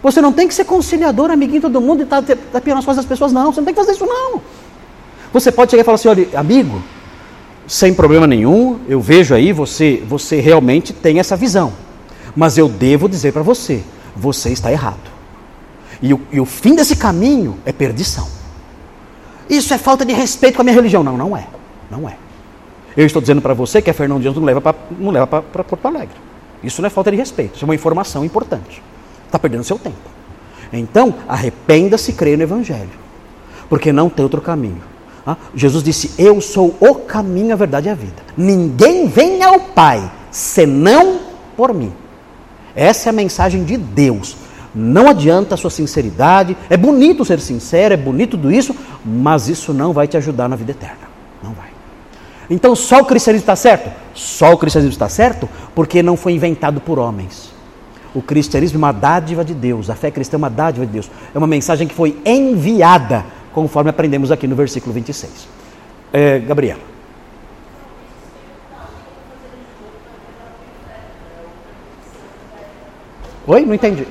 [0.00, 2.84] Você não tem que ser conciliador, amiguinho de todo mundo e estar tá, tapeando as
[2.84, 3.52] coisas das pessoas, não.
[3.52, 4.40] Você não tem que fazer isso, não.
[5.32, 6.80] Você pode chegar e falar assim: olha, amigo,
[7.66, 11.72] sem problema nenhum, eu vejo aí, você, você realmente tem essa visão.
[12.36, 13.82] Mas eu devo dizer para você:
[14.14, 15.10] você está errado.
[16.00, 18.28] E o, e o fim desse caminho é perdição.
[19.50, 21.02] Isso é falta de respeito com a minha religião.
[21.02, 21.46] Não, não é.
[21.90, 22.16] Não é.
[22.96, 26.16] Eu estou dizendo para você que a Fernão Dias não leva para Porto Alegre.
[26.62, 28.82] Isso não é falta de respeito, isso é uma informação importante.
[29.26, 29.96] Está perdendo seu tempo.
[30.72, 32.90] Então, arrependa-se e creia no Evangelho.
[33.68, 34.82] Porque não tem outro caminho.
[35.26, 38.22] Ah, Jesus disse: Eu sou o caminho, a verdade e a vida.
[38.36, 41.20] Ninguém vem ao Pai senão
[41.56, 41.92] por mim.
[42.74, 44.36] Essa é a mensagem de Deus.
[44.74, 46.56] Não adianta a sua sinceridade.
[46.68, 48.74] É bonito ser sincero, é bonito tudo isso,
[49.04, 51.08] mas isso não vai te ajudar na vida eterna.
[51.42, 51.71] Não vai.
[52.52, 53.90] Então, só o cristianismo está certo?
[54.12, 57.50] Só o cristianismo está certo porque não foi inventado por homens.
[58.14, 61.10] O cristianismo é uma dádiva de Deus, a fé cristã é uma dádiva de Deus.
[61.34, 65.48] É uma mensagem que foi enviada, conforme aprendemos aqui no versículo 26.
[66.12, 66.80] É, Gabriela.
[73.46, 73.64] Oi?
[73.64, 74.06] Não entendi.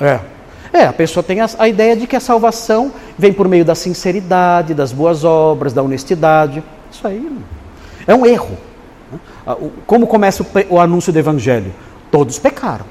[0.00, 0.35] É.
[0.72, 3.74] É, a pessoa tem a, a, ideia de que a salvação vem por meio da
[3.74, 6.62] sinceridade, das boas obras, da honestidade.
[6.90, 7.30] Isso aí
[8.06, 8.56] é um erro.
[9.46, 11.72] Ah, como começa o anúncio do Evangelho?
[12.10, 12.84] Todos pecaram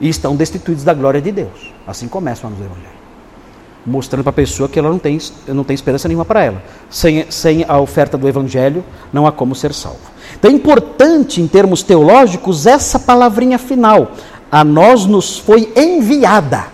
[0.00, 1.72] e estão destituídos da glória de Deus.
[1.86, 3.00] Assim começa o anúncio do Evangelho.
[3.84, 5.18] Mostrando para a pessoa que ela não tem,
[5.48, 6.62] não tem esperança nenhuma para ela.
[6.90, 10.00] Sem, sem a oferta do Evangelho, não há como ser salvo.
[10.38, 14.12] Então é importante, em termos teológicos, essa palavrinha final.
[14.50, 16.66] A nós nos foi enviada.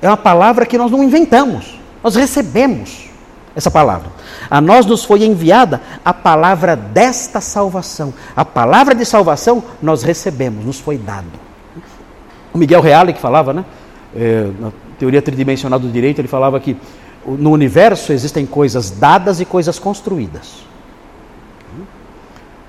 [0.00, 3.08] é uma palavra que nós não inventamos, nós recebemos
[3.54, 4.10] essa palavra.
[4.50, 8.12] A nós nos foi enviada a palavra desta salvação.
[8.34, 11.40] A palavra de salvação nós recebemos, nos foi dado.
[12.52, 13.64] O Miguel Reale que falava, né?
[14.14, 16.76] É, na teoria tridimensional do direito, ele falava que
[17.24, 20.64] no universo existem coisas dadas e coisas construídas.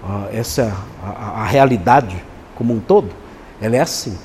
[0.04, 0.74] Ah, essa
[1.04, 2.16] a, a realidade
[2.56, 3.10] como um todo,
[3.64, 4.18] ela é assim.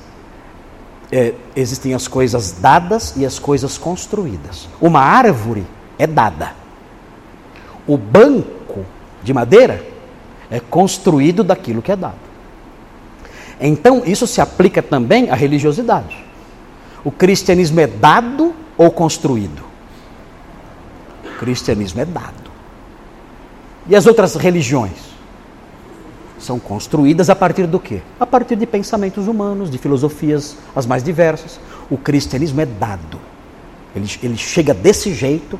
[1.12, 4.68] É, existem as coisas dadas e as coisas construídas.
[4.80, 5.64] Uma árvore
[5.96, 6.54] é dada.
[7.86, 8.84] O banco
[9.22, 9.86] de madeira
[10.50, 12.18] é construído daquilo que é dado.
[13.60, 16.24] Então, isso se aplica também à religiosidade.
[17.04, 19.62] O cristianismo é dado ou construído?
[21.24, 22.50] O cristianismo é dado.
[23.86, 25.16] E as outras religiões?
[26.38, 28.00] São construídas a partir do quê?
[28.18, 31.58] A partir de pensamentos humanos, de filosofias as mais diversas.
[31.90, 33.18] O cristianismo é dado.
[33.94, 35.58] Ele, ele chega desse jeito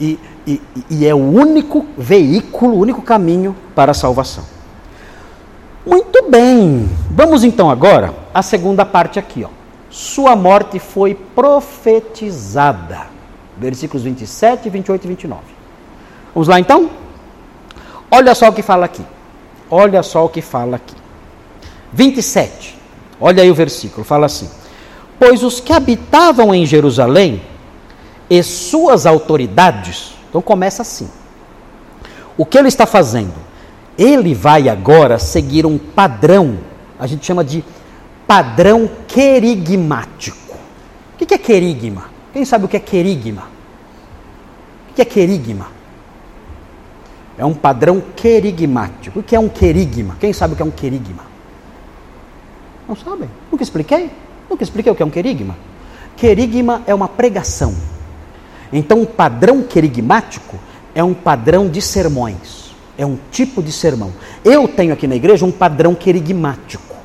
[0.00, 0.60] e, e,
[0.90, 4.44] e é o único veículo, o único caminho para a salvação.
[5.84, 9.44] Muito bem, vamos então agora à segunda parte aqui.
[9.44, 9.48] Ó.
[9.90, 13.06] Sua morte foi profetizada.
[13.56, 15.40] Versículos 27, 28 e 29.
[16.34, 16.90] Vamos lá então?
[18.10, 19.02] Olha só o que fala aqui.
[19.70, 20.94] Olha só o que fala aqui.
[21.92, 22.76] 27.
[23.20, 24.48] Olha aí o versículo, fala assim:
[25.18, 27.42] Pois os que habitavam em Jerusalém
[28.28, 31.08] e suas autoridades, então começa assim.
[32.36, 33.34] O que ele está fazendo?
[33.98, 36.58] Ele vai agora seguir um padrão,
[36.98, 37.64] a gente chama de
[38.26, 40.56] padrão querigmático.
[41.14, 42.10] O que é querigma?
[42.32, 43.48] Quem sabe o que é querigma?
[44.90, 45.68] O que é querigma?
[47.38, 49.20] É um padrão querigmático.
[49.20, 50.16] O que é um querigma?
[50.18, 51.24] Quem sabe o que é um querigma?
[52.88, 53.28] Não sabem?
[53.50, 54.10] Nunca expliquei?
[54.48, 55.56] Nunca expliquei o que é um querigma?
[56.16, 57.74] Querigma é uma pregação.
[58.72, 60.58] Então, o padrão querigmático
[60.94, 62.74] é um padrão de sermões.
[62.96, 64.12] É um tipo de sermão.
[64.42, 66.96] Eu tenho aqui na igreja um padrão querigmático.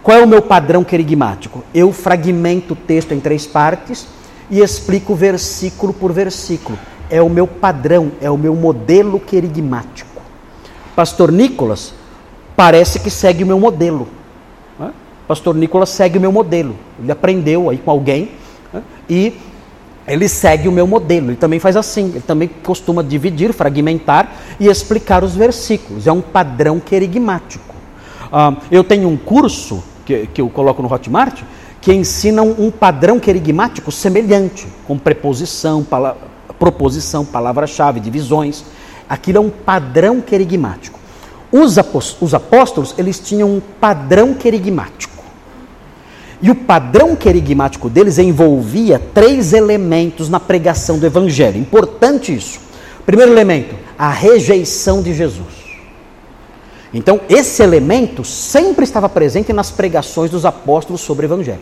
[0.00, 1.64] Qual é o meu padrão querigmático?
[1.74, 4.06] Eu fragmento o texto em três partes
[4.48, 6.78] e explico versículo por versículo
[7.10, 10.20] é o meu padrão, é o meu modelo querigmático.
[10.94, 11.92] Pastor Nicolas
[12.56, 14.08] parece que segue o meu modelo.
[14.78, 14.92] Né?
[15.28, 16.74] Pastor Nicolas segue o meu modelo.
[17.00, 18.30] Ele aprendeu aí com alguém
[18.72, 18.82] né?
[19.08, 19.34] e
[20.06, 21.28] ele segue o meu modelo.
[21.28, 22.06] Ele também faz assim.
[22.06, 26.06] Ele também costuma dividir, fragmentar e explicar os versículos.
[26.06, 27.74] É um padrão querigmático.
[28.32, 31.42] Ah, eu tenho um curso que, que eu coloco no Hotmart
[31.80, 38.64] que ensina um, um padrão querigmático semelhante, com preposição, palavra proposição, palavra-chave, divisões.
[39.08, 40.98] Aquilo é um padrão querigmático.
[41.52, 41.76] Os,
[42.20, 45.16] os apóstolos, eles tinham um padrão querigmático.
[46.42, 51.58] E o padrão querigmático deles envolvia três elementos na pregação do evangelho.
[51.58, 52.60] Importante isso.
[53.06, 55.66] Primeiro elemento, a rejeição de Jesus.
[56.92, 61.60] Então, esse elemento sempre estava presente nas pregações dos apóstolos sobre o evangelho.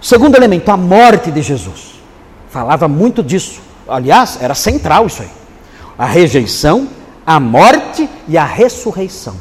[0.00, 2.00] O segundo elemento, a morte de Jesus.
[2.48, 3.60] Falava muito disso.
[3.90, 5.28] Aliás, era central isso aí.
[5.98, 6.88] A rejeição,
[7.26, 9.34] a morte e a ressurreição.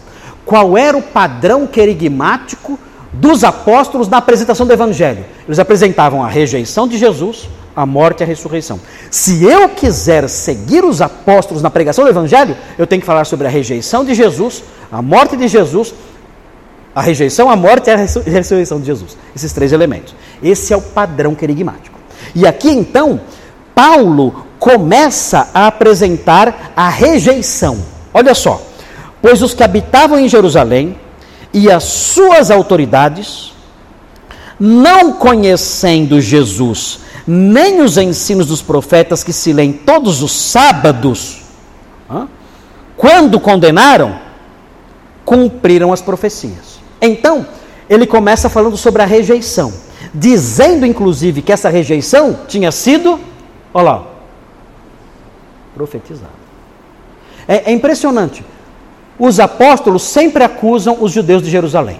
[0.46, 2.78] Qual era o padrão querigmático
[3.14, 5.24] dos apóstolos na apresentação do evangelho?
[5.48, 8.80] Eles apresentavam a rejeição de Jesus, a morte e a ressurreição.
[9.12, 13.48] Se eu quiser seguir os apóstolos na pregação do evangelho, eu tenho que falar sobre
[13.48, 15.94] a rejeição de Jesus, a morte de Jesus,
[16.94, 19.16] a rejeição, a morte e a ressurreição de Jesus.
[19.36, 20.16] Esses três elementos.
[20.42, 21.98] Esse é o padrão querigmático.
[22.36, 23.22] E aqui então,
[23.74, 27.78] Paulo começa a apresentar a rejeição.
[28.14, 28.62] Olha só,
[29.22, 30.98] pois os que habitavam em Jerusalém
[31.54, 33.54] e as suas autoridades,
[34.60, 41.42] não conhecendo Jesus, nem os ensinos dos profetas que se leem todos os sábados,
[42.98, 44.20] quando condenaram,
[45.24, 46.80] cumpriram as profecias.
[47.02, 47.46] Então,
[47.90, 49.74] ele começa falando sobre a rejeição,
[50.14, 53.20] dizendo inclusive que essa rejeição tinha sido
[53.74, 54.08] Olha lá.
[55.74, 56.32] Profetizado.
[57.48, 58.44] É, é impressionante.
[59.18, 62.00] Os apóstolos sempre acusam os judeus de Jerusalém.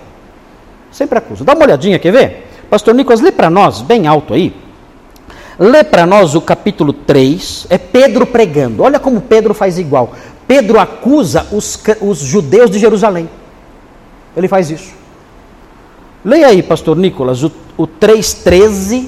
[0.92, 1.46] Sempre acusam.
[1.46, 2.48] Dá uma olhadinha, quer ver?
[2.70, 4.56] Pastor Nicolas, lê para nós, bem alto aí.
[5.58, 8.84] Lê para nós o capítulo 3, é Pedro pregando.
[8.84, 10.14] Olha como Pedro faz igual.
[10.48, 13.30] Pedro acusa os, os judeus de Jerusalém.
[14.38, 14.94] Ele faz isso.
[16.24, 19.08] Leia aí, pastor Nicolas, o, o 3,13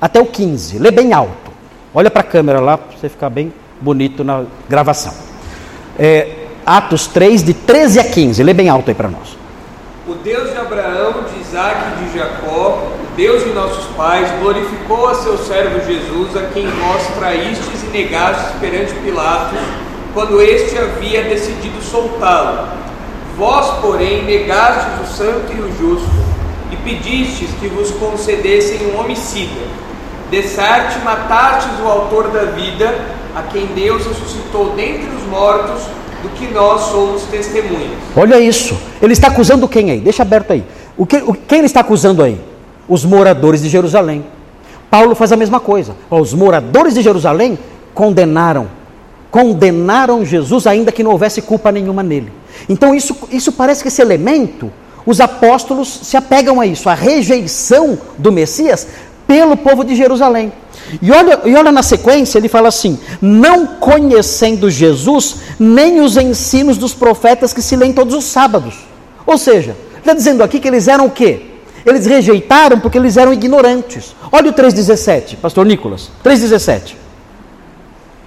[0.00, 0.78] até o 15.
[0.78, 1.45] Lê bem alto.
[1.96, 5.14] Olha para a câmera lá para você ficar bem bonito na gravação.
[5.98, 8.42] É, Atos 3, de 13 a 15.
[8.42, 9.34] Lê bem alto aí para nós.
[10.06, 12.86] O Deus de Abraão, de Isaac e de Jacó,
[13.16, 18.60] Deus de nossos pais, glorificou a seu servo Jesus, a quem vós traístes e negastes
[18.60, 19.58] perante Pilatos,
[20.12, 22.68] quando este havia decidido soltá-lo.
[23.38, 26.10] Vós, porém, negastes o santo e o justo,
[26.70, 29.85] e pedistes que vos concedessem um homicida.
[30.30, 32.92] Dessarte matastes o autor da vida,
[33.34, 35.82] a quem Deus ressuscitou dentre os mortos,
[36.22, 37.92] do que nós somos testemunhas.
[38.16, 38.76] Olha isso.
[39.00, 40.00] Ele está acusando quem aí?
[40.00, 40.64] Deixa aberto aí.
[40.96, 42.40] O que, o, quem ele está acusando aí?
[42.88, 44.24] Os moradores de Jerusalém.
[44.90, 45.94] Paulo faz a mesma coisa.
[46.10, 47.58] Os moradores de Jerusalém
[47.94, 48.68] condenaram.
[49.30, 52.32] Condenaram Jesus, ainda que não houvesse culpa nenhuma nele.
[52.68, 54.72] Então, isso, isso parece que esse elemento,
[55.04, 58.86] os apóstolos se apegam a isso, a rejeição do Messias
[59.26, 60.52] pelo povo de Jerusalém.
[61.02, 66.76] E olha, e olha na sequência, ele fala assim: não conhecendo Jesus, nem os ensinos
[66.76, 68.86] dos profetas que se leem todos os sábados.
[69.26, 71.42] Ou seja, está dizendo aqui que eles eram o quê?
[71.84, 74.14] Eles rejeitaram porque eles eram ignorantes.
[74.30, 76.10] Olha o 3,17, pastor Nicolas.
[76.24, 76.94] 3,17.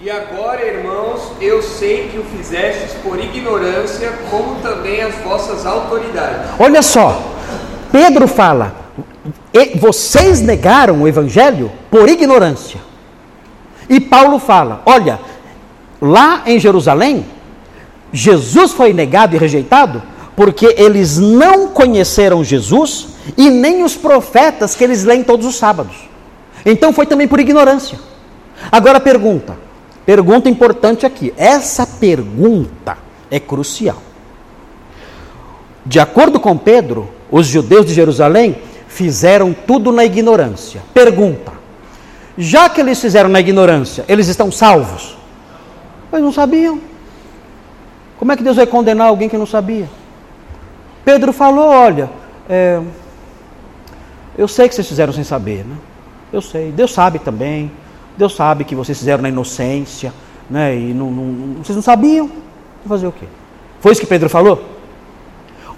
[0.02, 6.52] E agora, irmãos, eu sei que o fizestes por ignorância, como também as vossas autoridades.
[6.58, 7.22] Olha só,
[7.92, 8.74] Pedro fala:
[9.76, 12.80] vocês negaram o evangelho por ignorância.
[13.90, 15.20] E Paulo fala: olha,
[16.02, 17.26] lá em Jerusalém,
[18.14, 20.02] Jesus foi negado e rejeitado
[20.36, 25.96] porque eles não conheceram Jesus e nem os profetas que eles leem todos os sábados.
[26.66, 28.00] Então foi também por ignorância.
[28.72, 29.58] Agora pergunta,
[30.06, 31.34] pergunta importante aqui.
[31.36, 32.98] Essa pergunta
[33.30, 34.02] é crucial.
[35.86, 38.58] De acordo com Pedro, os judeus de Jerusalém
[38.90, 40.82] fizeram tudo na ignorância.
[40.94, 41.54] Pergunta:
[42.38, 45.16] já que eles fizeram na ignorância, eles estão salvos?
[46.12, 46.82] Mas não sabiam.
[48.18, 49.88] Como é que Deus vai condenar alguém que não sabia?
[51.06, 52.10] Pedro falou: olha,
[52.50, 52.82] é,
[54.38, 55.78] eu sei que vocês fizeram sem saber, né?
[56.34, 56.72] Eu sei.
[56.72, 57.72] Deus sabe também.
[58.18, 60.14] Deus sabe que vocês fizeram na inocência,
[60.50, 60.76] né?
[60.76, 62.30] E não, não, vocês não sabiam.
[62.86, 63.26] Fazer o quê?
[63.80, 64.64] Foi isso que Pedro falou?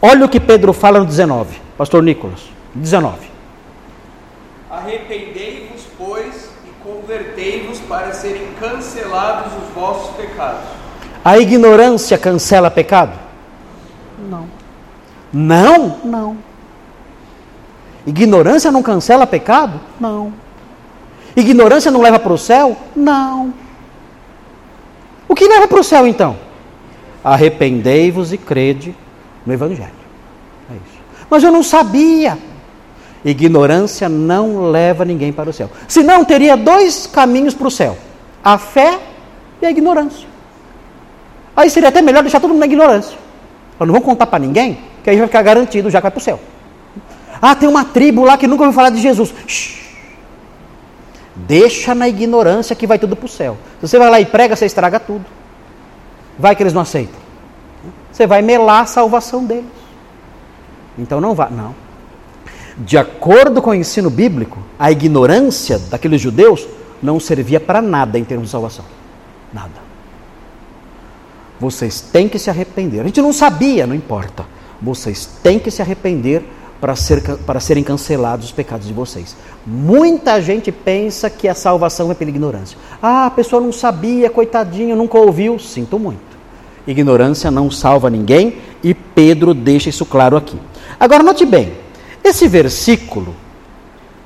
[0.01, 2.60] Olha o que Pedro fala no 19, Pastor Nicolas.
[2.73, 3.29] 19.
[4.69, 10.61] Arrependei-vos, pois, e convertei-vos para serem cancelados os vossos pecados.
[11.23, 13.17] A ignorância cancela pecado?
[14.29, 14.47] Não.
[15.31, 15.97] Não?
[16.03, 16.37] Não.
[18.05, 19.79] Ignorância não cancela pecado?
[19.99, 20.33] Não.
[21.35, 22.75] Ignorância não leva para o céu?
[22.95, 23.53] Não.
[25.27, 26.37] O que leva para o céu então?
[27.23, 28.95] Arrependei-vos e crede
[29.45, 29.91] no Evangelho.
[30.69, 30.99] É isso.
[31.29, 32.37] Mas eu não sabia.
[33.23, 35.69] Ignorância não leva ninguém para o céu.
[35.87, 37.97] Senão teria dois caminhos para o céu:
[38.43, 38.99] a fé
[39.61, 40.27] e a ignorância.
[41.55, 43.17] Aí seria até melhor deixar todo mundo na ignorância.
[43.79, 46.19] Eu não vou contar para ninguém, que aí vai ficar garantido já que vai para
[46.19, 46.39] o céu.
[47.41, 49.33] Ah, tem uma tribo lá que nunca ouviu falar de Jesus.
[51.35, 53.57] Deixa na ignorância que vai tudo para o céu.
[53.79, 55.25] Se você vai lá e prega, você estraga tudo.
[56.37, 57.19] Vai que eles não aceitam.
[58.11, 59.65] Você vai melar a salvação deles.
[60.97, 61.73] Então não vá, não.
[62.77, 66.67] De acordo com o ensino bíblico, a ignorância daqueles judeus
[67.01, 68.85] não servia para nada em termos de salvação.
[69.53, 69.81] Nada.
[71.59, 73.01] Vocês têm que se arrepender.
[73.01, 74.45] A gente não sabia, não importa.
[74.81, 76.43] Vocês têm que se arrepender
[76.79, 79.35] para, ser, para serem cancelados os pecados de vocês.
[79.65, 82.77] Muita gente pensa que a salvação é pela ignorância.
[83.01, 85.59] Ah, a pessoa não sabia, coitadinho, nunca ouviu.
[85.59, 86.31] Sinto muito.
[86.87, 90.57] Ignorância não salva ninguém e Pedro deixa isso claro aqui.
[90.99, 91.73] Agora, note bem:
[92.23, 93.35] esse versículo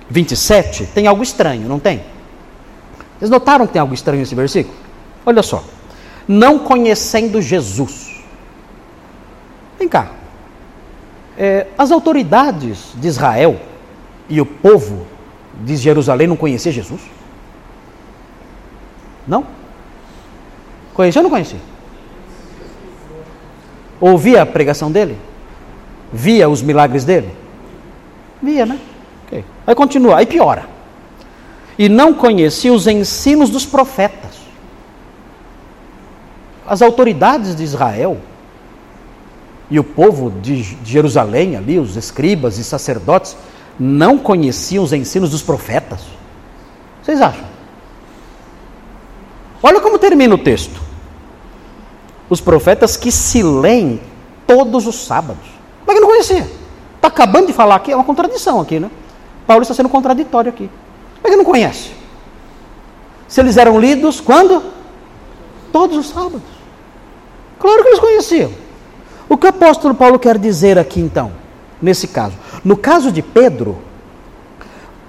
[0.09, 2.03] 27 tem algo estranho, não tem?
[3.17, 4.75] Vocês notaram que tem algo estranho nesse versículo?
[5.25, 5.63] Olha só.
[6.27, 8.23] Não conhecendo Jesus.
[9.79, 10.11] Vem cá.
[11.37, 13.59] É, as autoridades de Israel
[14.29, 15.05] e o povo
[15.63, 17.01] de Jerusalém não conheciam Jesus?
[19.27, 19.45] Não?
[20.93, 21.59] Conhecia ou não conhecia?
[23.99, 25.17] Ouvia a pregação dele?
[26.11, 27.44] Via os milagres dele?
[28.41, 28.79] Via, né?
[29.25, 29.43] Okay.
[29.65, 30.67] Aí continua, aí piora.
[31.77, 34.31] E não conhecia os ensinos dos profetas.
[36.65, 38.17] As autoridades de Israel
[39.69, 43.35] e o povo de Jerusalém, ali, os escribas e sacerdotes,
[43.79, 46.01] não conheciam os ensinos dos profetas.
[47.03, 47.45] Vocês acham?
[49.61, 50.79] Olha como termina o texto.
[52.29, 53.99] Os profetas que se leem
[54.47, 55.45] todos os sábados.
[55.79, 56.47] Como é que não conhecia?
[57.05, 58.89] Está acabando de falar aqui, é uma contradição aqui, né?
[59.45, 60.67] Paulo está sendo contraditório aqui.
[61.21, 61.91] Como é que não conhece?
[63.27, 64.63] Se eles eram lidos quando?
[65.71, 66.41] Todos os sábados.
[67.59, 68.51] Claro que eles conheciam.
[69.29, 71.31] O que o apóstolo Paulo quer dizer aqui então,
[71.79, 72.33] nesse caso?
[72.63, 73.77] No caso de Pedro,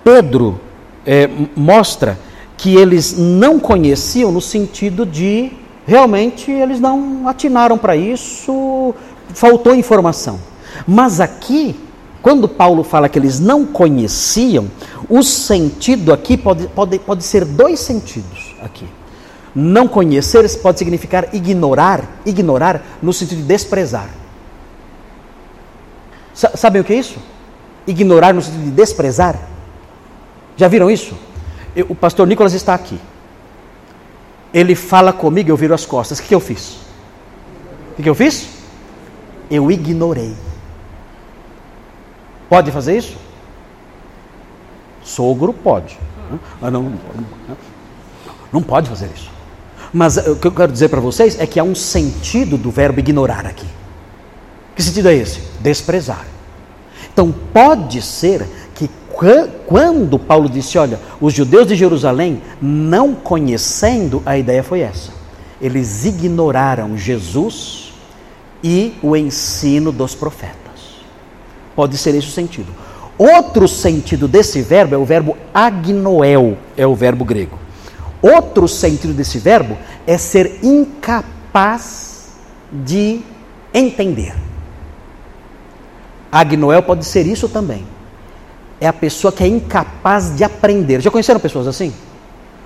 [0.05, 0.61] Pedro
[1.07, 2.19] é, mostra
[2.59, 5.51] que eles não conheciam no sentido de
[5.87, 8.95] realmente eles não atinaram para isso,
[9.33, 10.39] faltou informação.
[10.87, 11.86] Mas aqui,
[12.27, 14.69] quando Paulo fala que eles não conheciam,
[15.09, 18.85] o sentido aqui pode, pode, pode ser dois sentidos aqui.
[19.55, 24.11] Não conhecer pode significar ignorar, ignorar no sentido de desprezar.
[26.35, 27.17] Sabem o que é isso?
[27.87, 29.39] Ignorar no sentido de desprezar.
[30.57, 31.15] Já viram isso?
[31.77, 32.99] Eu, o pastor Nicolas está aqui.
[34.53, 36.19] Ele fala comigo, eu viro as costas.
[36.19, 36.71] O que, que eu fiz?
[37.93, 38.49] O que, que eu fiz?
[39.49, 40.35] Eu ignorei.
[42.49, 43.17] Pode fazer isso?
[45.03, 45.99] Sogro pode.
[46.61, 47.57] Mas não, não,
[48.53, 49.31] não pode fazer isso.
[49.93, 52.99] Mas o que eu quero dizer para vocês é que há um sentido do verbo
[52.99, 53.67] ignorar aqui.
[54.75, 55.41] Que sentido é esse?
[55.61, 56.27] Desprezar.
[57.13, 58.91] Então pode ser que
[59.67, 65.13] quando Paulo disse, olha, os judeus de Jerusalém, não conhecendo, a ideia foi essa.
[65.61, 67.95] Eles ignoraram Jesus
[68.63, 70.66] e o ensino dos profetas.
[71.77, 72.73] Pode ser esse o sentido.
[73.19, 77.59] Outro sentido desse verbo é o verbo agnoel, é o verbo grego.
[78.21, 82.31] Outro sentido desse verbo é ser incapaz
[82.73, 83.21] de
[83.73, 84.35] entender.
[86.33, 87.87] Agnoel pode ser isso também.
[88.81, 91.01] É a pessoa que é incapaz de aprender.
[91.01, 91.95] Já conheceram pessoas assim?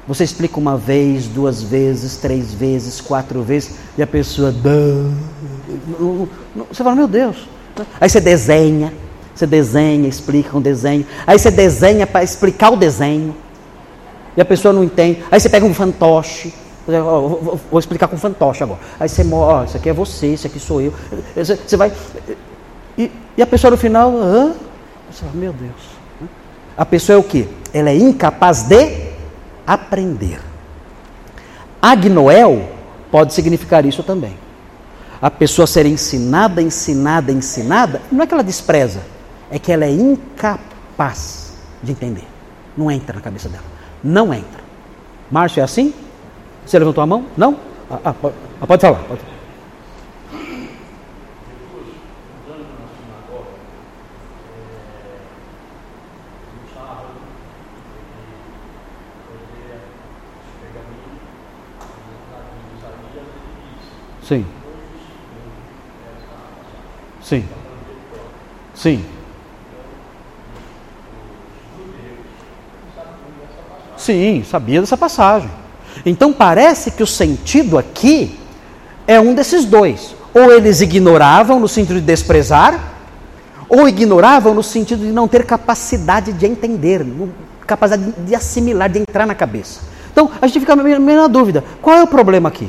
[0.09, 4.53] Você explica uma vez, duas vezes, três vezes, quatro vezes, e a pessoa.
[6.69, 7.47] Você fala, meu Deus.
[8.01, 8.93] Aí você desenha,
[9.35, 11.07] você desenha, explica com desenho.
[11.27, 13.35] Aí você desenha para explicar o desenho.
[14.37, 15.23] E a pessoa não entende.
[15.31, 16.53] Aí você pega um fantoche.
[17.71, 18.81] Vou explicar com fantoche agora.
[18.99, 20.93] Aí você mostra, oh, isso aqui é você, isso aqui sou eu.
[21.37, 21.93] Você vai.
[22.97, 24.55] E, e a pessoa no final, hã?
[25.11, 26.01] Você fala, meu Deus.
[26.77, 27.49] A pessoa é o que?
[27.73, 29.11] Ela é incapaz de
[29.67, 30.41] aprender.
[31.81, 32.69] Agnoel
[33.11, 34.37] pode significar isso também.
[35.23, 39.03] A pessoa ser ensinada, ensinada, ensinada, não é que ela despreza,
[39.51, 42.27] é que ela é incapaz de entender.
[42.75, 43.65] Não entra na cabeça dela.
[44.03, 44.63] Não entra.
[45.31, 45.93] Márcio é assim?
[46.65, 47.27] Você levantou a mão?
[47.37, 47.57] Não?
[47.91, 48.99] Ah, ah, pode, ah, pode falar.
[49.01, 49.21] Pode.
[64.23, 64.47] Sim.
[67.31, 67.45] Sim.
[68.75, 69.05] Sim.
[73.97, 75.49] Sim, sabia dessa passagem.
[76.05, 78.37] Então parece que o sentido aqui
[79.07, 80.17] é um desses dois.
[80.35, 82.81] Ou eles ignoravam no sentido de desprezar,
[83.69, 87.07] ou ignoravam no sentido de não ter capacidade de entender,
[87.65, 89.83] capacidade de assimilar, de entrar na cabeça.
[90.11, 92.69] Então a gente fica meio, na dúvida: qual é o problema aqui?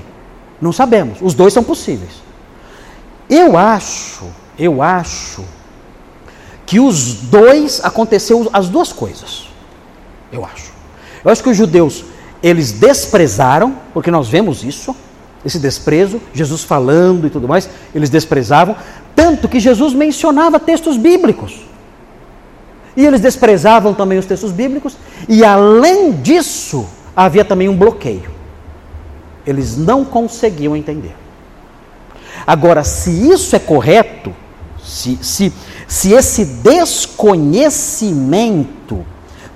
[0.61, 1.17] Não sabemos.
[1.19, 2.21] Os dois são possíveis.
[3.27, 4.25] Eu acho,
[4.61, 5.43] eu acho
[6.67, 9.49] que os dois aconteceu as duas coisas.
[10.31, 10.71] Eu acho.
[11.25, 12.05] Eu acho que os judeus
[12.43, 14.95] eles desprezaram, porque nós vemos isso,
[15.43, 18.75] esse desprezo, Jesus falando e tudo mais, eles desprezavam,
[19.15, 21.61] tanto que Jesus mencionava textos bíblicos.
[22.95, 24.95] E eles desprezavam também os textos bíblicos,
[25.27, 28.29] e além disso, havia também um bloqueio.
[29.45, 31.15] Eles não conseguiam entender.
[32.45, 34.33] Agora, se isso é correto,
[34.91, 35.53] se, se,
[35.87, 39.05] se esse desconhecimento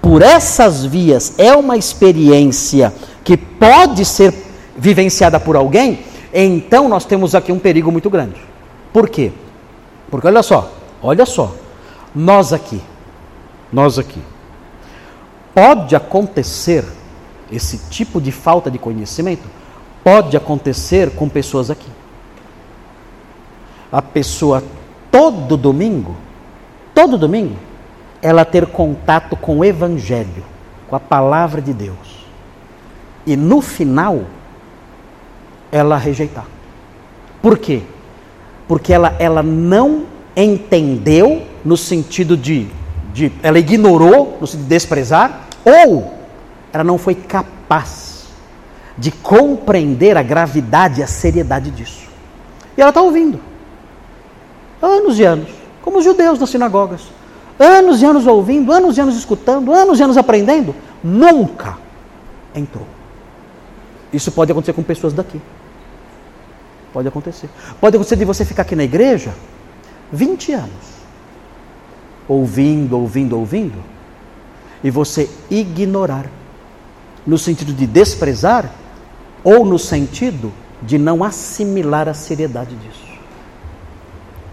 [0.02, 4.34] por essas vias é uma experiência que pode ser
[4.78, 6.00] vivenciada por alguém,
[6.34, 8.40] então nós temos aqui um perigo muito grande.
[8.94, 9.32] Por quê?
[10.10, 10.72] Porque olha só,
[11.02, 11.56] olha só,
[12.14, 12.80] nós aqui,
[13.72, 14.22] nós aqui,
[15.54, 16.86] pode acontecer
[17.52, 19.50] esse tipo de falta de conhecimento
[20.06, 21.90] pode acontecer com pessoas aqui.
[23.92, 24.64] A pessoa
[25.16, 26.14] todo domingo,
[26.94, 27.56] todo domingo,
[28.22, 30.44] ela ter contato com o Evangelho,
[30.90, 32.28] com a palavra de Deus.
[33.26, 34.24] E no final,
[35.72, 36.46] ela rejeitar.
[37.42, 37.84] Por quê?
[38.68, 40.04] Porque ela, ela não
[40.36, 42.68] entendeu no sentido de,
[43.14, 43.32] de.
[43.42, 46.14] Ela ignorou no sentido de desprezar, ou
[46.74, 48.26] ela não foi capaz
[48.98, 52.10] de compreender a gravidade e a seriedade disso.
[52.78, 53.55] E ela está ouvindo.
[54.82, 55.50] Anos e anos,
[55.82, 57.02] como os judeus nas sinagogas.
[57.58, 60.76] Anos e anos ouvindo, anos e anos escutando, anos e anos aprendendo.
[61.04, 61.78] Nunca
[62.54, 62.86] entrou.
[64.12, 65.42] Isso pode acontecer com pessoas daqui.
[66.92, 67.50] Pode acontecer.
[67.80, 69.34] Pode acontecer de você ficar aqui na igreja
[70.12, 70.96] 20 anos.
[72.28, 73.96] Ouvindo, ouvindo, ouvindo.
[74.84, 76.30] e você ignorar,
[77.26, 78.70] no sentido de desprezar
[79.44, 80.52] ou no sentido
[80.82, 83.05] de não assimilar a seriedade disso.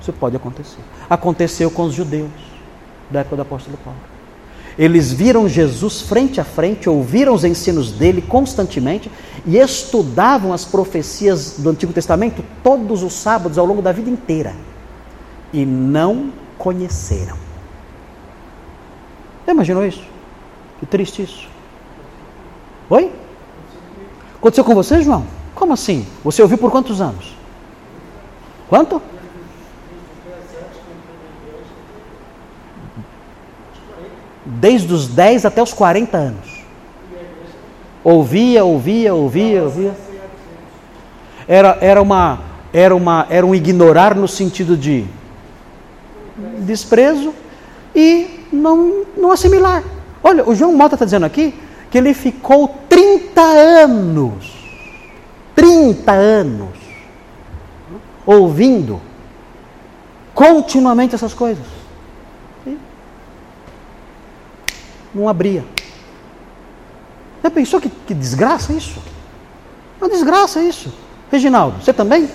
[0.03, 0.81] Isso pode acontecer.
[1.09, 2.31] Aconteceu com os judeus
[3.09, 3.99] da época do apóstolo Paulo.
[4.77, 9.11] Eles viram Jesus frente a frente, ouviram os ensinos dele constantemente
[9.47, 14.55] e estudavam as profecias do Antigo Testamento todos os sábados ao longo da vida inteira.
[15.53, 17.37] E não conheceram.
[19.47, 20.03] Já imaginou isso?
[20.81, 21.49] Que triste isso.
[22.91, 23.13] Oi?
[24.37, 25.25] Aconteceu com você, João?
[25.55, 26.07] Como assim?
[26.25, 27.37] Você ouviu por quantos anos?
[28.69, 29.03] Quanto?
[34.45, 36.63] Desde os 10 até os 40 anos.
[38.05, 39.95] Ouvia, ouvia, ouvia, ouvia.
[41.47, 42.41] Era, era, uma,
[42.73, 45.05] era, uma, era um ignorar no sentido de
[46.59, 47.33] desprezo
[47.95, 49.83] e não, não assimilar.
[50.23, 51.55] Olha, o João Mota está dizendo aqui
[51.91, 54.35] que ele ficou 30 anos,
[55.55, 56.79] 30 anos,
[58.25, 59.01] ouvindo
[60.35, 61.65] continuamente essas coisas.
[65.15, 65.65] Não abria.
[67.43, 69.01] Já pensou que, que desgraça isso?
[70.01, 70.93] Uma desgraça isso.
[71.31, 72.29] Reginaldo, você também?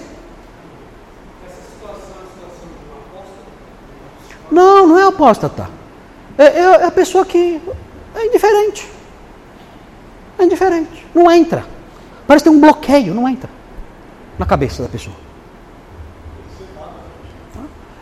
[4.52, 5.70] Não, não é apóstata.
[6.38, 7.62] É, é, é a pessoa que
[8.16, 8.90] é indiferente.
[10.40, 11.06] É indiferente.
[11.14, 11.66] Não entra.
[12.26, 13.50] Parece ter um bloqueio, não entra
[14.38, 15.16] na cabeça da pessoa.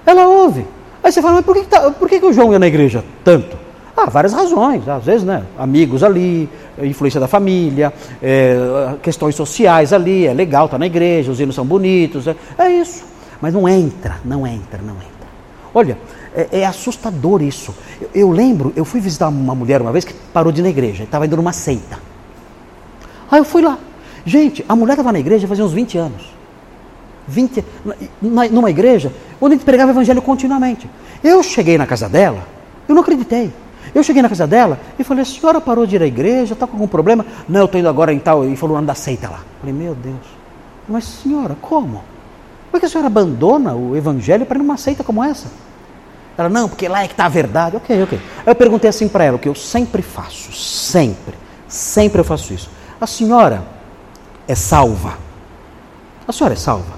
[0.06, 0.68] Ela ouve.
[1.04, 3.04] Aí você fala, mas por que, tá, por que, que o João ia na igreja
[3.24, 3.65] tanto?
[3.98, 5.44] Ah, várias razões, às vezes, né?
[5.58, 6.50] Amigos ali,
[6.84, 11.66] influência da família, é, questões sociais ali, é legal, tá na igreja, os hinos são
[11.66, 13.06] bonitos, é, é isso.
[13.40, 15.28] Mas não entra, não entra, não entra.
[15.74, 15.98] Olha,
[16.36, 17.74] é, é assustador isso.
[18.02, 20.70] Eu, eu, lembro, eu fui visitar uma mulher uma vez que parou de ir na
[20.70, 21.98] igreja, estava indo numa seita.
[23.32, 23.78] Aí eu fui lá.
[24.26, 26.36] Gente, a mulher estava na igreja fazia uns 20 anos.
[27.28, 27.66] 20,
[28.22, 30.90] numa igreja onde a gente pregava o evangelho continuamente.
[31.24, 32.46] Eu cheguei na casa dela,
[32.88, 33.52] eu não acreditei.
[33.96, 36.68] Eu cheguei na casa dela e falei, a senhora parou de ir à igreja, está
[36.68, 37.26] com algum problema?
[37.48, 39.40] Não, eu estou indo agora em tal, e falou o nome da seita lá.
[39.62, 40.20] Falei, meu Deus,
[40.86, 42.04] mas senhora, como?
[42.70, 45.48] Como é que a senhora abandona o evangelho para ir numa seita como essa?
[46.38, 47.78] Ela, não, porque lá é que está a verdade.
[47.78, 48.20] Ok, ok.
[48.46, 51.34] Eu perguntei assim para ela, o que eu sempre faço, sempre,
[51.66, 52.70] sempre eu faço isso.
[53.00, 53.64] A senhora
[54.46, 55.18] é salva?
[56.28, 56.94] A senhora é salva?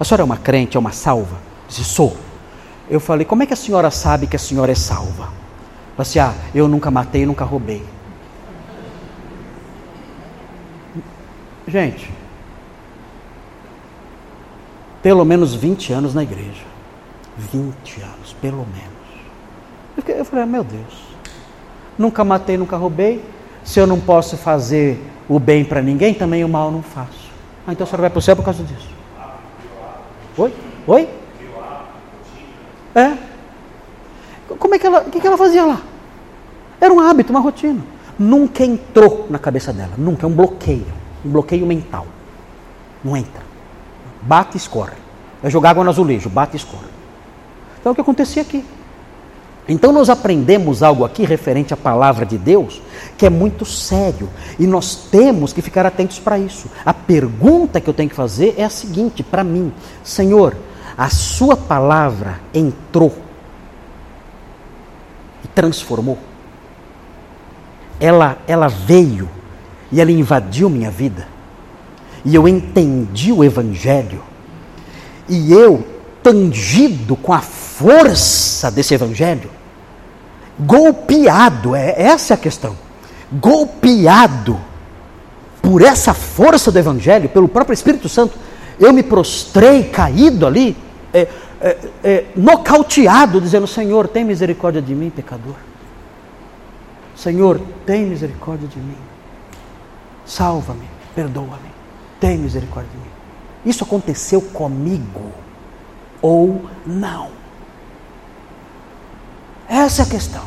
[0.00, 1.36] A senhora é uma crente, é uma salva?
[1.68, 2.16] Disse, sou.
[2.90, 5.41] Eu falei, como é que a senhora sabe que a senhora é salva?
[5.98, 7.82] Assim, ah, eu nunca matei, nunca roubei.
[11.66, 12.10] Gente,
[15.02, 16.72] pelo menos 20 anos na igreja.
[17.36, 18.92] 20 anos, pelo menos.
[20.06, 21.02] Eu falei, ah, meu Deus,
[21.98, 23.24] nunca matei, nunca roubei.
[23.64, 27.30] Se eu não posso fazer o bem para ninguém, também o mal não faço.
[27.66, 28.88] Ah, então a senhora vai para o céu por causa disso.
[30.36, 30.54] Oi?
[30.86, 31.08] Oi?
[32.94, 33.16] É?
[34.58, 35.80] Como é que ela, o que, que ela fazia lá?
[36.80, 37.80] Era um hábito, uma rotina.
[38.18, 40.86] Nunca entrou na cabeça dela, nunca, é um bloqueio,
[41.24, 42.06] um bloqueio mental.
[43.04, 43.42] Não entra.
[44.22, 44.96] Bate e escorre.
[45.42, 46.92] É jogar água no azulejo, bate e escorre.
[47.80, 48.64] Então é o que acontecia aqui.
[49.68, 52.82] Então nós aprendemos algo aqui referente à palavra de Deus
[53.16, 54.28] que é muito sério
[54.58, 56.68] e nós temos que ficar atentos para isso.
[56.84, 59.72] A pergunta que eu tenho que fazer é a seguinte para mim:
[60.02, 60.56] Senhor,
[60.98, 63.12] a Sua palavra entrou
[65.54, 66.18] transformou?
[68.02, 69.30] ela, ela veio
[69.92, 71.28] e ela invadiu minha vida.
[72.24, 74.20] E eu entendi o Evangelho.
[75.28, 75.86] E eu,
[76.20, 79.48] tangido com a força desse Evangelho,
[80.58, 82.76] golpeado, é, essa é a questão,
[83.30, 84.58] golpeado
[85.62, 88.36] por essa força do Evangelho, pelo próprio Espírito Santo,
[88.80, 90.76] eu me prostrei, caído ali,
[91.14, 91.28] é,
[91.62, 95.54] é, é, nocauteado, dizendo: Senhor, tem misericórdia de mim, pecador.
[97.14, 98.96] Senhor, tem misericórdia de mim.
[100.26, 101.70] Salva-me, perdoa-me.
[102.18, 103.12] Tem misericórdia de mim.
[103.64, 105.30] Isso aconteceu comigo
[106.20, 107.30] ou não?
[109.68, 110.44] Essa é a questão.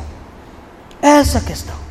[1.00, 1.85] Essa é a questão.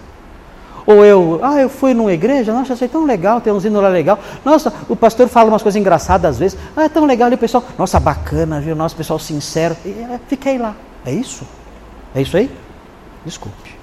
[0.88, 3.89] Ou eu, ah, eu fui numa igreja, nossa, achei tão legal, tem uns hinos lá
[3.89, 4.19] legal.
[4.43, 6.57] Nossa, o pastor fala umas coisas engraçadas às vezes.
[6.75, 7.31] Ah, é tão legal.
[7.31, 8.75] E o pessoal, nossa, bacana, viu?
[8.75, 9.75] Nosso pessoal sincero.
[9.83, 10.75] E, é, fiquei lá.
[11.03, 11.43] É isso?
[12.13, 12.51] É isso aí?
[13.25, 13.75] Desculpe.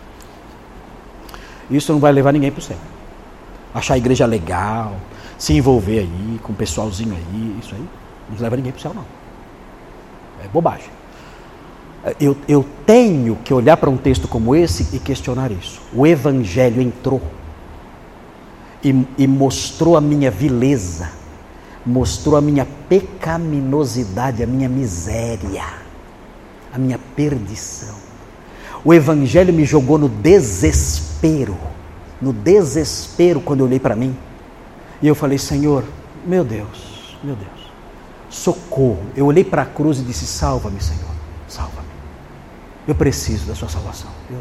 [1.68, 2.76] Isso não vai levar ninguém para o céu.
[3.74, 4.94] Achar a igreja legal,
[5.38, 7.84] se envolver aí com o pessoalzinho aí, isso aí,
[8.30, 9.04] não leva ninguém para o céu, não.
[10.44, 10.90] É bobagem.
[12.18, 15.80] Eu, eu tenho que olhar para um texto como esse e questionar isso.
[15.94, 17.22] O Evangelho entrou
[18.82, 21.10] e, e mostrou a minha vileza,
[21.86, 25.64] mostrou a minha pecaminosidade, a minha miséria,
[26.72, 27.94] a minha perdição.
[28.84, 31.56] O Evangelho me jogou no desespero,
[32.20, 34.16] no desespero quando eu olhei para mim.
[35.00, 35.84] E eu falei, Senhor,
[36.26, 37.70] meu Deus, meu Deus,
[38.28, 39.04] socorro.
[39.16, 41.11] Eu olhei para a cruz e disse: Salva-me, Senhor,
[41.52, 41.88] salva-me.
[42.88, 44.10] Eu preciso da Sua salvação.
[44.30, 44.40] Eu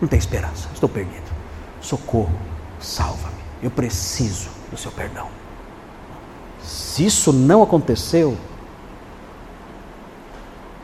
[0.00, 1.32] não tenho esperança, estou perdido.
[1.80, 2.32] Socorro,
[2.80, 3.34] salva-me.
[3.62, 5.28] Eu preciso do Seu perdão.
[6.62, 8.36] Se isso não aconteceu,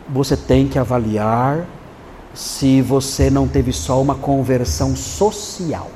[0.08, 1.64] você tem que avaliar
[2.34, 5.90] se você não teve só uma conversão social.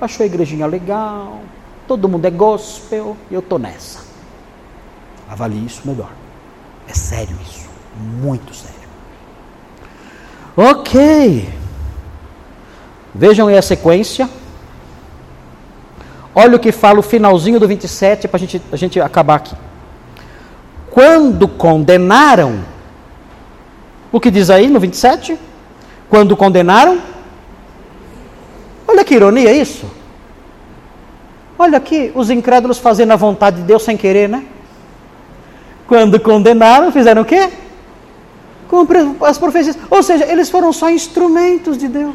[0.00, 1.40] Achou a igrejinha legal,
[1.86, 4.00] todo mundo é gospel, eu estou nessa.
[5.28, 6.10] Avalie isso melhor.
[6.88, 7.63] É sério isso,
[7.96, 8.74] muito sério.
[10.56, 11.48] Ok.
[13.14, 14.28] Vejam aí a sequência.
[16.34, 19.54] Olha o que fala o finalzinho do 27 para gente, a gente acabar aqui.
[20.90, 22.60] Quando condenaram,
[24.10, 25.38] o que diz aí no 27?
[26.08, 27.00] Quando condenaram,
[28.86, 29.86] olha que ironia isso.
[31.56, 34.44] Olha aqui, os incrédulos fazendo a vontade de Deus sem querer, né?
[35.86, 37.48] Quando condenaram, fizeram o quê?
[39.22, 39.78] As profecias.
[39.90, 42.14] Ou seja, eles foram só instrumentos de Deus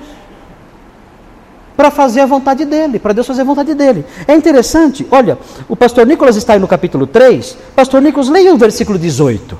[1.79, 4.05] para fazer a vontade dele, para Deus fazer a vontade dele.
[4.27, 5.37] É interessante, olha,
[5.69, 7.57] o pastor Nicolas está aí no capítulo 3.
[7.73, 9.57] Pastor Nicolas, leia o versículo 18.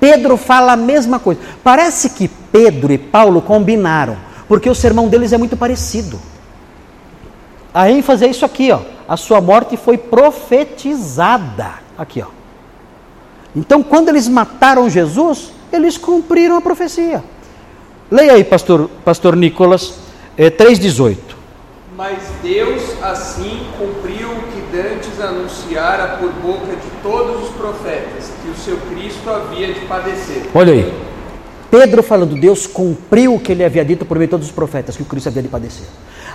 [0.00, 1.40] Pedro fala a mesma coisa.
[1.62, 4.16] Parece que Pedro e Paulo combinaram,
[4.48, 6.18] porque o sermão deles é muito parecido.
[7.72, 8.80] A ênfase é isso aqui, ó.
[9.08, 11.74] A sua morte foi profetizada.
[11.96, 12.26] Aqui, ó.
[13.54, 17.22] Então, quando eles mataram Jesus, eles cumpriram a profecia.
[18.10, 19.94] Leia aí, pastor, pastor Nicolas,
[20.36, 21.16] é, 3,18.
[21.96, 28.48] Mas Deus assim cumpriu o que dantes anunciara por boca de todos os profetas, que
[28.48, 30.44] o seu Cristo havia de padecer.
[30.54, 30.94] Olha aí.
[31.70, 34.96] Pedro falando, Deus cumpriu o que ele havia dito por meio de todos os profetas,
[34.96, 35.86] que o Cristo havia de padecer.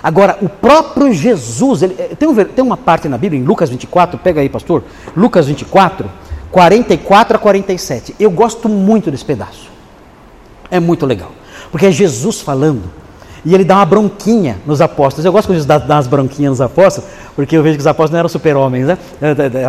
[0.02, 3.70] Agora, o próprio Jesus, ele, eh, tem, um, tem uma parte na Bíblia, em Lucas
[3.70, 4.84] 24, pega aí, pastor,
[5.16, 6.08] Lucas 24,
[6.54, 8.14] 44 a 47.
[8.20, 9.68] Eu gosto muito desse pedaço.
[10.70, 11.32] É muito legal.
[11.72, 12.84] Porque é Jesus falando
[13.44, 15.24] e ele dá uma bronquinha nos apóstolos.
[15.24, 17.86] Eu gosto quando Jesus dá, dá umas bronquinhas nos apóstolos, porque eu vejo que os
[17.86, 18.98] apóstolos não eram super-homens, né?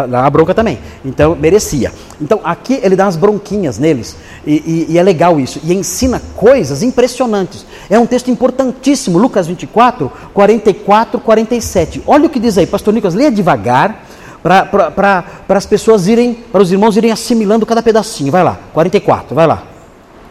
[0.10, 0.80] Dá uma bronca também.
[1.04, 1.92] Então, merecia.
[2.22, 4.16] Então, aqui ele dá umas bronquinhas neles,
[4.46, 5.60] e, e, e, é legal isso.
[5.64, 7.66] E ensina coisas impressionantes.
[7.90, 12.04] É um texto importantíssimo, Lucas 24, 44, 47.
[12.08, 14.05] Olha o que diz aí, pastor Nicolas, leia devagar,
[14.46, 18.32] para as pessoas irem, para os irmãos irem assimilando cada pedacinho.
[18.32, 19.64] Vai lá, 44, vai lá.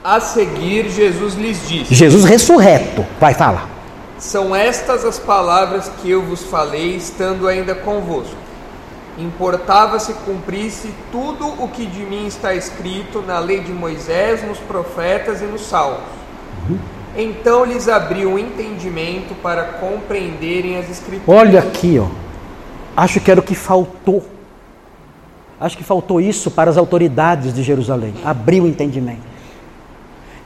[0.04, 3.68] A seguir, Jesus lhes disse: Jesus ressurreto, vai falar.
[4.18, 8.36] São estas as palavras que eu vos falei, estando ainda convosco.
[9.18, 14.58] Importava se cumprisse tudo o que de mim está escrito na lei de Moisés, nos
[14.58, 16.00] profetas e nos salmos.
[16.68, 16.78] Uhum.
[17.16, 21.40] Então lhes abriu o um entendimento para compreenderem as escrituras.
[21.40, 22.23] Olha aqui, ó.
[22.96, 24.24] Acho que era o que faltou.
[25.60, 28.14] Acho que faltou isso para as autoridades de Jerusalém.
[28.24, 29.22] Abriu o entendimento.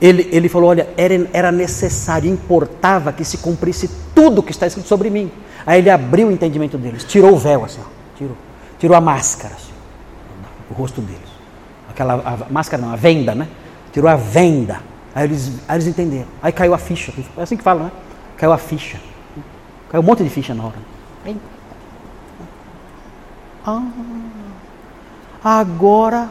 [0.01, 4.87] Ele, ele falou: olha, era, era necessário, importava que se cumprisse tudo que está escrito
[4.87, 5.31] sobre mim.
[5.65, 8.37] Aí ele abriu o entendimento deles, tirou o véu, assim, ó, tirou,
[8.79, 9.73] tirou a máscara, assim,
[10.69, 11.19] o rosto deles.
[11.89, 13.47] Aquela a máscara, não, a venda, né?
[13.91, 14.81] Tirou a venda.
[15.13, 16.27] Aí eles, aí eles entenderam.
[16.41, 17.11] Aí caiu a ficha.
[17.37, 17.91] É assim que fala, né?
[18.37, 18.99] Caiu a ficha.
[19.89, 20.75] Caiu um monte de ficha na hora.
[21.25, 21.35] Aí,
[25.43, 26.29] ah, agora,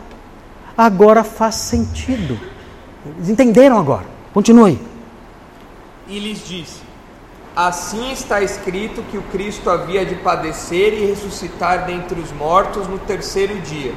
[0.76, 2.38] agora faz sentido.
[3.04, 4.06] Eles entenderam agora.
[4.34, 4.80] Continue.
[6.06, 6.80] E lhes disse:
[7.54, 12.98] Assim está escrito que o Cristo havia de padecer e ressuscitar dentre os mortos no
[12.98, 13.92] terceiro dia,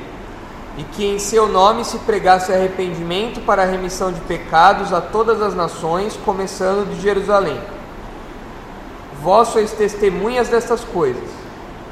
[0.77, 5.41] e que em seu nome se pregasse arrependimento para a remissão de pecados a todas
[5.41, 7.59] as nações, começando de Jerusalém.
[9.21, 11.40] Vós sois testemunhas destas coisas.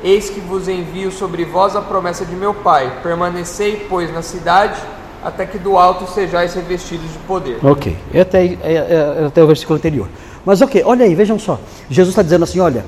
[0.04, 3.00] Eis que vos envio sobre vós a promessa de meu Pai.
[3.04, 4.80] Permanecei, pois, na cidade
[5.24, 7.60] até que do alto sejais revestidos de poder.
[7.64, 10.08] Ok, é até, é, é, até o versículo anterior.
[10.45, 11.60] Mas ok, olha aí, vejam só.
[11.89, 12.86] Jesus está dizendo assim: olha,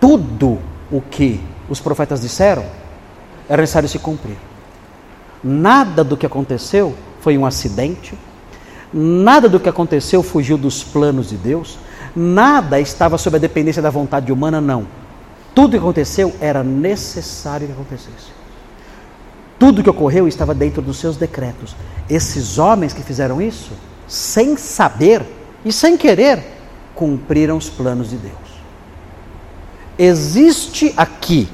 [0.00, 0.58] tudo
[0.90, 2.64] o que os profetas disseram
[3.48, 4.36] era necessário se cumprir.
[5.42, 8.14] Nada do que aconteceu foi um acidente,
[8.92, 11.78] nada do que aconteceu fugiu dos planos de Deus,
[12.16, 14.86] nada estava sob a dependência da vontade humana, não.
[15.54, 18.34] Tudo que aconteceu era necessário que acontecesse.
[19.58, 21.76] Tudo que ocorreu estava dentro dos seus decretos.
[22.10, 23.72] Esses homens que fizeram isso,
[24.08, 25.22] sem saber
[25.64, 26.42] e sem querer,
[26.94, 28.34] cumpriram os planos de Deus.
[29.96, 31.48] Existe aqui,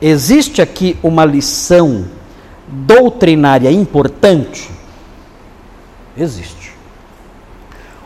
[0.00, 2.06] existe aqui uma lição
[2.68, 4.70] doutrinária importante?
[6.16, 6.72] Existe.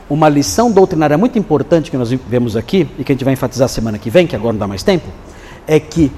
[0.09, 3.69] Uma lição doutrinária muito importante que nós vemos aqui, e que a gente vai enfatizar
[3.69, 5.07] semana que vem, que agora não dá mais tempo,
[5.67, 6.13] é que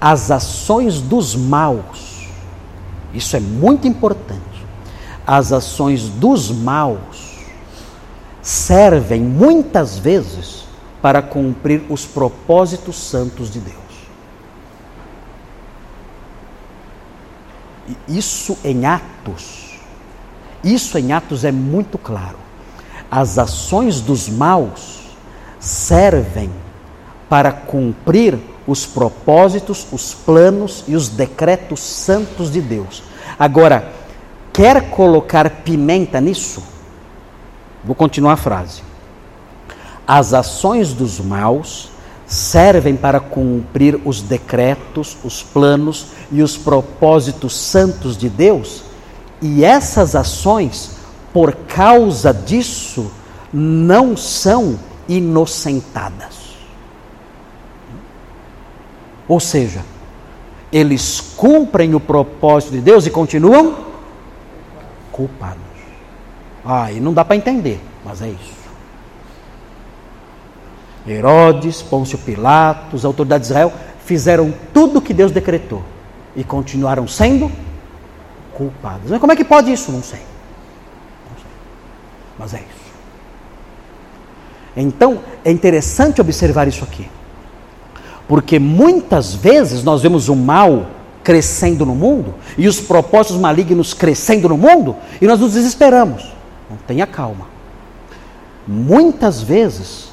[0.00, 2.28] as ações dos maus,
[3.14, 4.42] isso é muito importante,
[5.26, 7.38] as ações dos maus
[8.42, 10.64] servem muitas vezes
[11.00, 13.82] para cumprir os propósitos santos de Deus.
[18.08, 19.78] Isso em Atos,
[20.62, 22.38] isso em Atos é muito claro.
[23.10, 25.00] As ações dos maus
[25.60, 26.50] servem
[27.28, 33.02] para cumprir os propósitos, os planos e os decretos santos de Deus.
[33.38, 33.92] Agora,
[34.52, 36.62] quer colocar pimenta nisso?
[37.84, 38.82] Vou continuar a frase.
[40.06, 41.90] As ações dos maus
[42.26, 48.82] servem para cumprir os decretos, os planos e os propósitos santos de Deus,
[49.40, 50.92] e essas ações,
[51.32, 53.10] por causa disso,
[53.52, 56.41] não são inocentadas.
[59.32, 59.82] Ou seja,
[60.70, 63.78] eles cumprem o propósito de Deus e continuam
[65.10, 65.62] culpados.
[66.62, 68.62] Ah, não dá para entender, mas é isso.
[71.08, 73.72] Herodes, Pôncio Pilatos, as autoridades de Israel
[74.04, 75.82] fizeram tudo o que Deus decretou
[76.36, 77.50] e continuaram sendo
[78.52, 79.10] culpados.
[79.10, 79.90] Mas como é que pode isso?
[79.90, 80.20] Não sei.
[81.30, 81.50] Não sei.
[82.38, 82.92] Mas é isso.
[84.76, 87.08] Então, é interessante observar isso aqui.
[88.32, 90.86] Porque muitas vezes nós vemos o mal
[91.22, 96.32] crescendo no mundo e os propósitos malignos crescendo no mundo e nós nos desesperamos.
[96.86, 97.46] Tenha calma.
[98.66, 100.08] Muitas vezes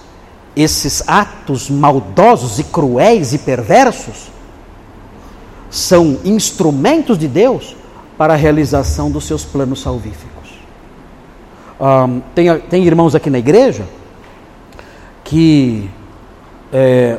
[0.54, 4.30] esses atos maldosos e cruéis e perversos
[5.70, 7.74] são instrumentos de Deus
[8.18, 10.60] para a realização dos seus planos salvíficos.
[11.80, 13.86] Um, tem, tem irmãos aqui na igreja
[15.24, 15.90] que
[16.74, 17.18] é,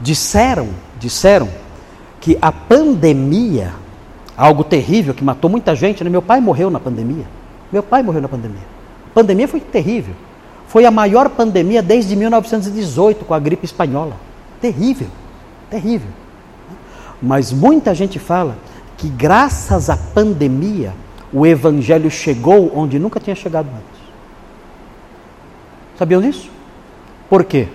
[0.00, 0.68] disseram,
[0.98, 1.48] disseram
[2.20, 3.72] que a pandemia,
[4.36, 6.10] algo terrível que matou muita gente, né?
[6.10, 7.24] meu pai morreu na pandemia.
[7.72, 8.64] Meu pai morreu na pandemia.
[9.10, 10.14] A pandemia foi terrível.
[10.68, 14.16] Foi a maior pandemia desde 1918 com a gripe espanhola.
[14.60, 15.08] Terrível,
[15.70, 16.10] terrível.
[17.22, 18.56] Mas muita gente fala
[18.96, 20.92] que graças à pandemia
[21.32, 24.06] o evangelho chegou onde nunca tinha chegado antes.
[25.98, 26.50] Sabiam disso?
[27.28, 27.68] Por quê?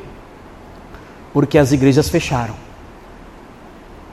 [1.33, 2.55] Porque as igrejas fecharam.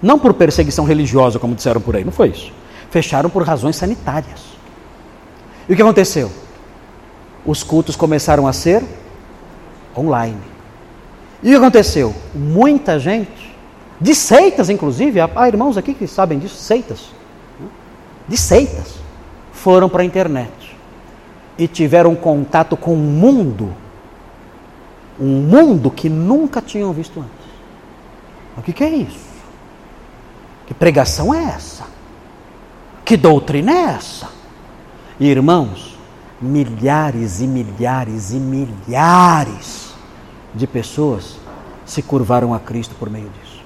[0.00, 2.52] Não por perseguição religiosa, como disseram por aí, não foi isso.
[2.90, 4.40] Fecharam por razões sanitárias.
[5.68, 6.30] E o que aconteceu?
[7.44, 8.82] Os cultos começaram a ser
[9.96, 10.40] online.
[11.42, 12.14] E o que aconteceu?
[12.34, 13.56] Muita gente,
[14.00, 17.10] de seitas inclusive, há irmãos aqui que sabem disso, seitas,
[18.26, 18.94] de seitas,
[19.52, 20.76] foram para a internet
[21.58, 23.74] e tiveram contato com um mundo
[25.20, 27.48] um mundo que nunca tinham visto antes.
[28.56, 29.28] O que, que é isso?
[30.66, 31.84] Que pregação é essa?
[33.04, 34.28] Que doutrina é essa?
[35.18, 35.98] E, irmãos,
[36.40, 39.94] milhares e milhares e milhares
[40.54, 41.36] de pessoas
[41.84, 43.58] se curvaram a Cristo por meio disso.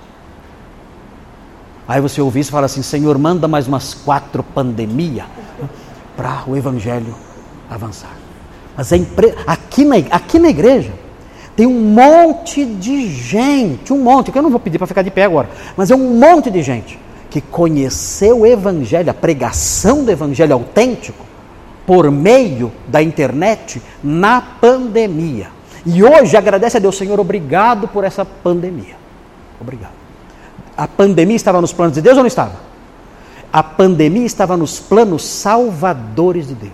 [1.86, 5.26] Aí você ouve isso e fala assim: Senhor, manda mais umas quatro pandemias
[6.16, 7.14] para o Evangelho
[7.68, 8.16] avançar.
[8.76, 9.34] Mas é impre...
[9.46, 10.92] aqui, na, aqui na igreja,
[11.57, 15.11] tem um monte de gente, um monte, que eu não vou pedir para ficar de
[15.11, 16.98] pé agora, mas é um monte de gente
[17.30, 21.24] que conheceu o Evangelho, a pregação do Evangelho autêntico,
[21.86, 25.48] por meio da internet na pandemia.
[25.84, 28.96] E hoje agradece a Deus, Senhor, obrigado por essa pandemia.
[29.61, 29.92] Obrigado.
[30.76, 32.55] A pandemia estava nos planos de Deus ou não estava?
[33.53, 36.72] A pandemia estava nos planos salvadores de Deus.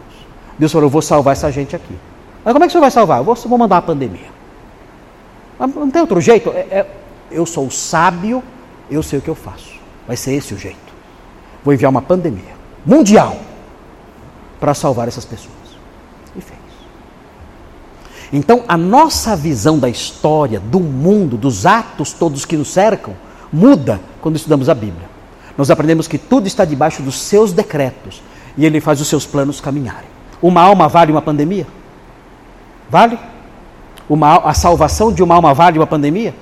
[0.59, 1.95] Deus falou: Eu vou salvar essa gente aqui.
[2.45, 3.19] Mas como é que o senhor vai salvar?
[3.19, 4.38] Eu vou, mandar a pandemia.
[5.59, 6.51] Não tem outro jeito.
[6.51, 6.87] É, é,
[7.31, 8.43] eu sou sábio,
[8.91, 9.79] eu sei o que eu faço.
[10.07, 10.79] Vai ser esse o jeito.
[11.65, 12.57] Vou enviar uma pandemia
[12.87, 13.37] mundial
[14.61, 15.53] para salvar essas pessoas.
[16.37, 16.59] E fez.
[18.33, 23.15] Então, a nossa visão da história, do mundo, dos atos todos que nos cercam,
[23.53, 25.09] muda quando estudamos a Bíblia.
[25.57, 28.23] Nós aprendemos que tudo está debaixo dos seus decretos
[28.57, 30.09] e ele faz os seus planos caminharem.
[30.41, 31.67] Uma alma vale uma pandemia?
[32.89, 33.19] Vale?
[34.09, 36.35] Uma, a salvação de uma alma vale uma pandemia?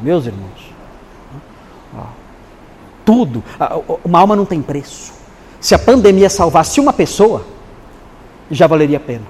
[0.00, 0.74] Meus irmãos,
[3.04, 3.44] tudo,
[4.04, 5.12] uma alma não tem preço.
[5.60, 7.44] Se a pandemia salvasse uma pessoa,
[8.50, 9.24] já valeria a pena.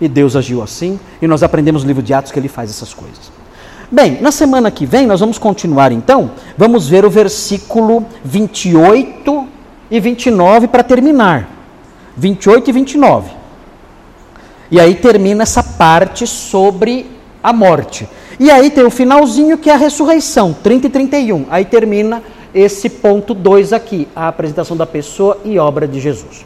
[0.00, 2.92] E Deus agiu assim, e nós aprendemos no livro de Atos que ele faz essas
[2.92, 3.32] coisas.
[3.90, 9.46] Bem, na semana que vem nós vamos continuar então, vamos ver o versículo 28
[9.90, 11.48] e 29 para terminar.
[12.16, 13.35] 28 e 29.
[14.70, 17.06] E aí termina essa parte sobre
[17.42, 18.08] a morte.
[18.38, 21.46] E aí tem o finalzinho que é a ressurreição, 30 e 31.
[21.48, 22.22] Aí termina
[22.54, 26.44] esse ponto 2 aqui, a apresentação da pessoa e obra de Jesus.